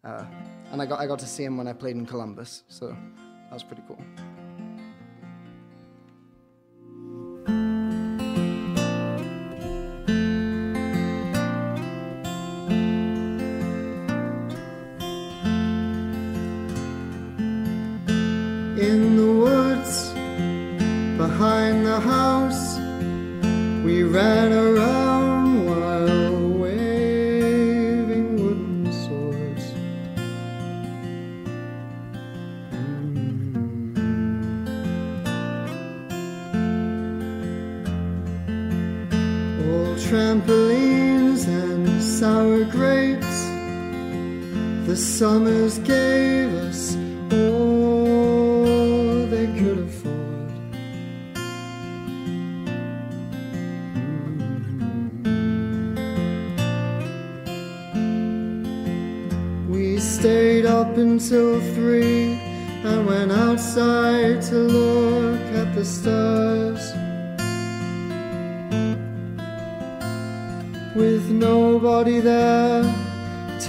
uh, 0.04 0.24
and 0.70 0.80
I 0.80 0.86
got 0.86 1.00
I 1.00 1.08
got 1.08 1.18
to 1.18 1.26
see 1.26 1.42
him 1.42 1.56
when 1.56 1.66
I 1.66 1.72
played 1.72 1.96
in 1.96 2.06
Columbus. 2.06 2.62
So 2.68 2.86
that 2.86 3.52
was 3.52 3.64
pretty 3.64 3.82
cool. 3.88 3.98
In 18.78 19.16
the 19.16 19.32
woods 19.42 20.10
behind 21.18 21.84
the 21.84 21.98
house, 21.98 22.78
we 23.84 24.04
ran 24.04 24.52
around 24.52 24.69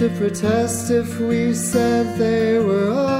to 0.02 0.08
protest 0.18 0.90
if 0.90 1.20
we 1.20 1.54
said 1.54 2.18
they 2.18 2.58
were 2.58 2.90
ours. 2.90 3.11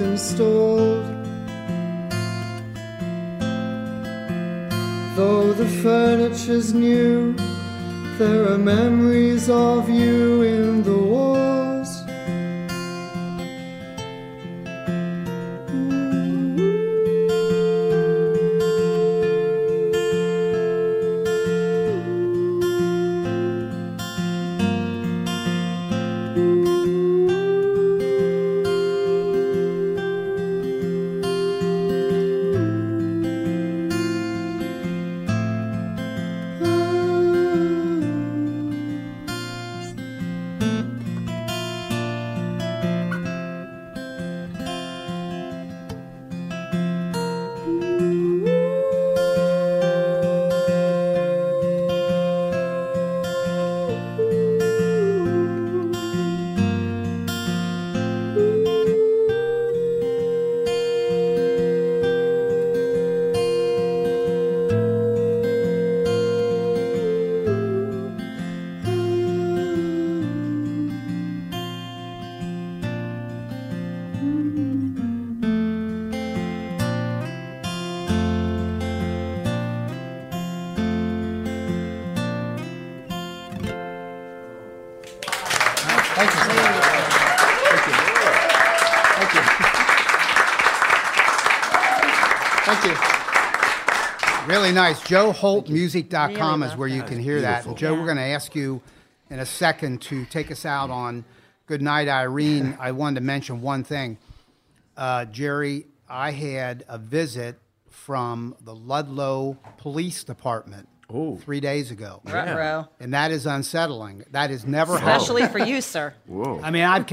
Installed. 0.00 1.04
Though 5.16 5.52
the 5.52 5.68
furniture's 5.82 6.74
new, 6.74 7.34
there 8.18 8.52
are 8.52 8.58
memories 8.58 9.48
of 9.48 9.88
you 9.88 10.42
in 10.42 10.82
the 10.82 10.98
walls. 10.98 11.53
Thank 86.14 86.30
you. 86.30 86.36
Thank 87.70 87.86
you. 87.86 87.92
Thank 89.16 89.34
you. 89.34 89.40
Thank 92.64 92.84
you. 92.84 93.14
Really 94.46 94.70
nice. 94.70 95.00
JoeHoltMusic.com 95.00 96.60
really 96.60 96.72
is 96.72 96.78
where 96.78 96.86
you 96.86 97.02
can 97.02 97.18
hear 97.18 97.40
that. 97.40 97.66
And 97.66 97.76
Joe, 97.76 97.94
yeah. 97.94 97.98
we're 97.98 98.04
going 98.04 98.18
to 98.18 98.22
ask 98.22 98.54
you 98.54 98.80
in 99.28 99.40
a 99.40 99.46
second 99.46 100.02
to 100.02 100.24
take 100.26 100.52
us 100.52 100.64
out 100.64 100.88
on 100.90 101.24
Good 101.66 101.82
Night 101.82 102.06
Irene. 102.06 102.76
I 102.80 102.92
wanted 102.92 103.20
to 103.20 103.26
mention 103.26 103.60
one 103.60 103.82
thing. 103.82 104.18
Uh, 104.96 105.24
Jerry, 105.24 105.86
I 106.08 106.30
had 106.30 106.84
a 106.88 106.98
visit 106.98 107.58
from 107.88 108.54
the 108.60 108.74
Ludlow 108.74 109.58
Police 109.78 110.22
Department 110.22 110.88
Oh. 111.10 111.36
three 111.36 111.60
days 111.60 111.90
ago. 111.90 112.20
Ruh-roh. 112.24 112.88
And 113.00 113.14
that 113.14 113.30
is 113.30 113.46
unsettling. 113.46 114.24
That 114.30 114.50
is 114.50 114.66
never 114.66 114.94
Especially 114.94 115.42
happened. 115.42 115.62
for 115.64 115.68
you, 115.68 115.80
sir. 115.80 116.14
Whoa. 116.26 116.60
I 116.62 116.70
mean, 116.70 116.84
I've, 116.84 117.06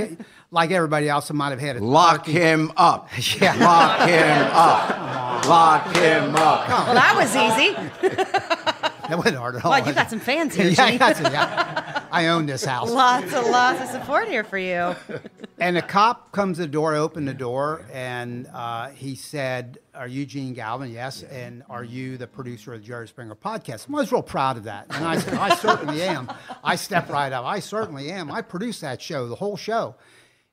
like 0.49 0.71
everybody 0.71 1.09
else, 1.09 1.29
I 1.29 1.33
might 1.33 1.49
have 1.49 1.59
had 1.59 1.77
a 1.77 1.83
Lock 1.83 2.25
him 2.25 2.71
up. 2.77 3.09
Yeah. 3.41 3.55
Lock 3.55 4.07
him 4.09 4.47
up. 4.53 5.45
Lock 5.47 5.95
him 5.95 6.35
up. 6.35 6.67
Well, 6.69 6.93
that 6.93 7.15
was 7.15 7.35
easy. 7.35 7.75
That 9.11 9.17
wasn't 9.17 9.35
hard 9.37 9.55
at 9.57 9.65
all. 9.65 9.71
Well, 9.71 9.85
you 9.85 9.93
got 9.93 10.09
some 10.09 10.21
fans 10.21 10.55
here, 10.55 10.67
yeah, 10.67 10.85
I, 10.85 10.95
got 10.95 11.17
some, 11.17 11.33
yeah. 11.33 11.90
I 12.11 12.27
own 12.27 12.45
this 12.45 12.63
house. 12.65 12.91
Lots 12.91 13.33
and 13.33 13.47
lots 13.47 13.81
of 13.81 13.87
support 13.87 14.27
here 14.27 14.43
for 14.43 14.57
you. 14.57 14.95
And 15.61 15.77
a 15.77 15.81
cop 15.83 16.31
comes 16.31 16.57
to 16.57 16.63
the 16.63 16.67
door, 16.67 16.95
opened 16.95 17.27
the 17.27 17.35
door, 17.35 17.85
and 17.93 18.47
uh, 18.47 18.89
he 18.89 19.13
said, 19.13 19.77
Are 19.93 20.07
you 20.07 20.25
Gene 20.25 20.55
Galvin? 20.55 20.89
Yes. 20.91 21.21
And 21.21 21.61
are 21.69 21.83
you 21.83 22.17
the 22.17 22.25
producer 22.25 22.73
of 22.73 22.81
the 22.81 22.87
Jerry 22.87 23.07
Springer 23.07 23.35
podcast? 23.35 23.87
I 23.87 23.91
was 23.91 24.11
real 24.11 24.23
proud 24.23 24.57
of 24.57 24.63
that. 24.63 24.87
And 24.89 25.05
I 25.05 25.19
said, 25.19 25.35
I 25.35 25.53
certainly 25.53 26.01
am. 26.01 26.33
I 26.63 26.75
stepped 26.77 27.11
right 27.11 27.31
up. 27.31 27.45
I 27.45 27.59
certainly 27.59 28.09
am. 28.09 28.31
I 28.31 28.41
produced 28.41 28.81
that 28.81 29.03
show, 29.03 29.27
the 29.27 29.35
whole 29.35 29.55
show. 29.55 29.93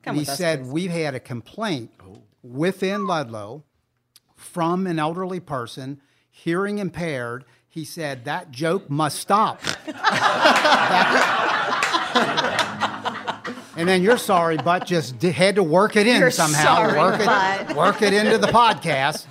Come 0.03 0.15
and 0.15 0.23
he 0.23 0.31
us, 0.31 0.37
said, 0.37 0.61
please. 0.61 0.73
We've 0.73 0.91
had 0.91 1.15
a 1.15 1.19
complaint 1.19 1.89
within 2.43 3.07
Ludlow 3.07 3.63
from 4.35 4.85
an 4.85 4.99
elderly 4.99 5.39
person, 5.39 6.01
hearing 6.29 6.77
impaired. 6.77 7.45
He 7.69 7.85
said, 7.85 8.25
That 8.25 8.51
joke 8.51 8.89
must 8.89 9.19
stop. 9.19 9.61
And 13.77 13.87
then 13.87 14.03
you're 14.03 14.17
sorry, 14.17 14.57
but 14.57 14.85
just 14.85 15.19
d- 15.19 15.31
had 15.31 15.55
to 15.55 15.63
work 15.63 15.95
it 15.95 16.05
in 16.05 16.19
You're 16.19 16.31
somehow. 16.31 16.75
sorry, 16.75 16.99
work 16.99 17.19
but. 17.23 17.69
it, 17.69 17.75
work 17.77 18.01
it 18.01 18.13
into 18.13 18.37
the 18.37 18.47
podcast. 18.47 19.25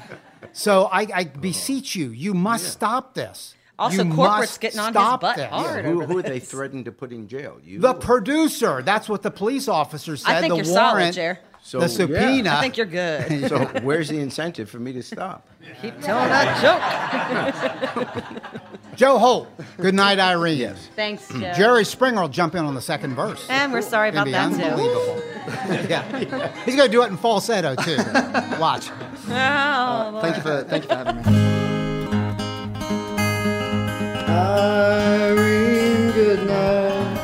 So 0.55 0.87
I, 0.91 1.07
I 1.15 1.25
beseech 1.25 1.95
you, 1.95 2.09
you 2.09 2.33
must 2.33 2.69
stop 2.73 3.13
this. 3.13 3.55
Also, 3.79 4.05
You 4.05 4.15
corporate's 4.15 4.57
getting 4.57 4.81
on 4.81 4.95
his 4.95 5.03
butt 5.21 5.37
this. 5.37 5.51
hard. 5.51 5.85
Who, 5.85 6.03
over 6.03 6.07
who 6.13 6.19
are 6.21 6.23
they 6.23 6.39
this. 6.39 6.51
threatened 6.51 6.87
to 6.87 6.93
put 6.93 7.13
in 7.13 7.29
jail? 7.29 7.59
You? 7.63 7.79
The 7.79 7.93
producer. 7.93 8.81
That's 8.83 9.07
what 9.07 9.21
the 9.23 9.31
police 9.31 9.69
officer 9.69 10.17
said. 10.17 10.31
I 10.37 10.41
think 10.41 10.53
the 10.53 10.57
you're 10.57 10.65
solid, 10.65 11.13
Jer. 11.13 11.39
So, 11.69 11.81
the 11.81 11.85
yeah. 11.85 11.91
subpoena. 11.91 12.51
I 12.55 12.61
think 12.63 12.79
you're 12.79 12.87
good. 12.87 13.47
so 13.51 13.59
where's 13.83 14.09
the 14.09 14.19
incentive 14.21 14.71
for 14.71 14.79
me 14.79 14.95
to 14.95 15.03
stop? 15.03 15.47
Keep 15.83 16.01
telling 16.01 16.31
that 16.31 16.63
joke. 17.95 18.43
Joe 18.97 19.19
Holt. 19.19 19.49
Good 19.77 19.95
night, 19.95 20.19
Irene. 20.19 20.57
Yes. 20.57 20.89
Thanks, 20.97 21.31
mm. 21.31 21.43
Joe. 21.43 21.53
Jerry 21.53 21.85
Springer 21.85 22.23
will 22.23 22.31
jump 22.31 22.55
in 22.55 22.65
on 22.65 22.75
the 22.75 22.81
second 22.81 23.15
verse. 23.15 23.47
And 23.51 23.71
we're 23.71 23.83
sorry 23.83 24.09
about 24.09 24.29
that, 24.29 24.51
be 24.53 24.57
too. 24.57 24.63
unbelievable. 24.63 25.23
yeah. 25.91 26.65
He's 26.65 26.75
going 26.75 26.89
to 26.89 26.93
do 26.93 27.03
it 27.03 27.11
in 27.11 27.19
falsetto, 27.19 27.75
too. 27.75 27.99
Watch. 28.59 28.89
Oh, 29.29 30.21
Thank 30.23 30.37
you 30.37 30.43
for 30.43 30.65
thank 30.65 30.85
you 30.85 30.89
for 30.89 30.95
having 30.97 31.17
me. 31.17 31.23
Irene, 34.31 36.13
good 36.13 36.47
night. 36.47 37.19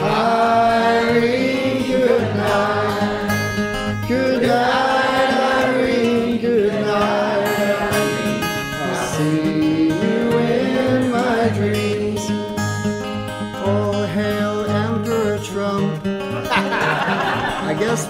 Irene, 0.00 0.87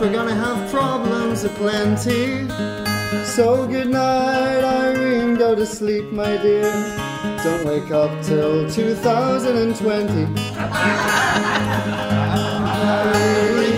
We're 0.01 0.13
gonna 0.13 0.33
have 0.33 0.71
problems 0.71 1.43
aplenty. 1.43 2.47
So 3.25 3.67
good 3.67 3.89
night, 3.91 4.63
Irene. 4.63 5.35
Go 5.35 5.57
to 5.57 5.67
sleep, 5.67 6.13
my 6.13 6.37
dear. 6.37 6.71
Don't 7.43 7.65
wake 7.65 7.91
up 7.91 8.11
till 8.23 8.71
2020. 8.71 10.13
Irene, 12.89 13.78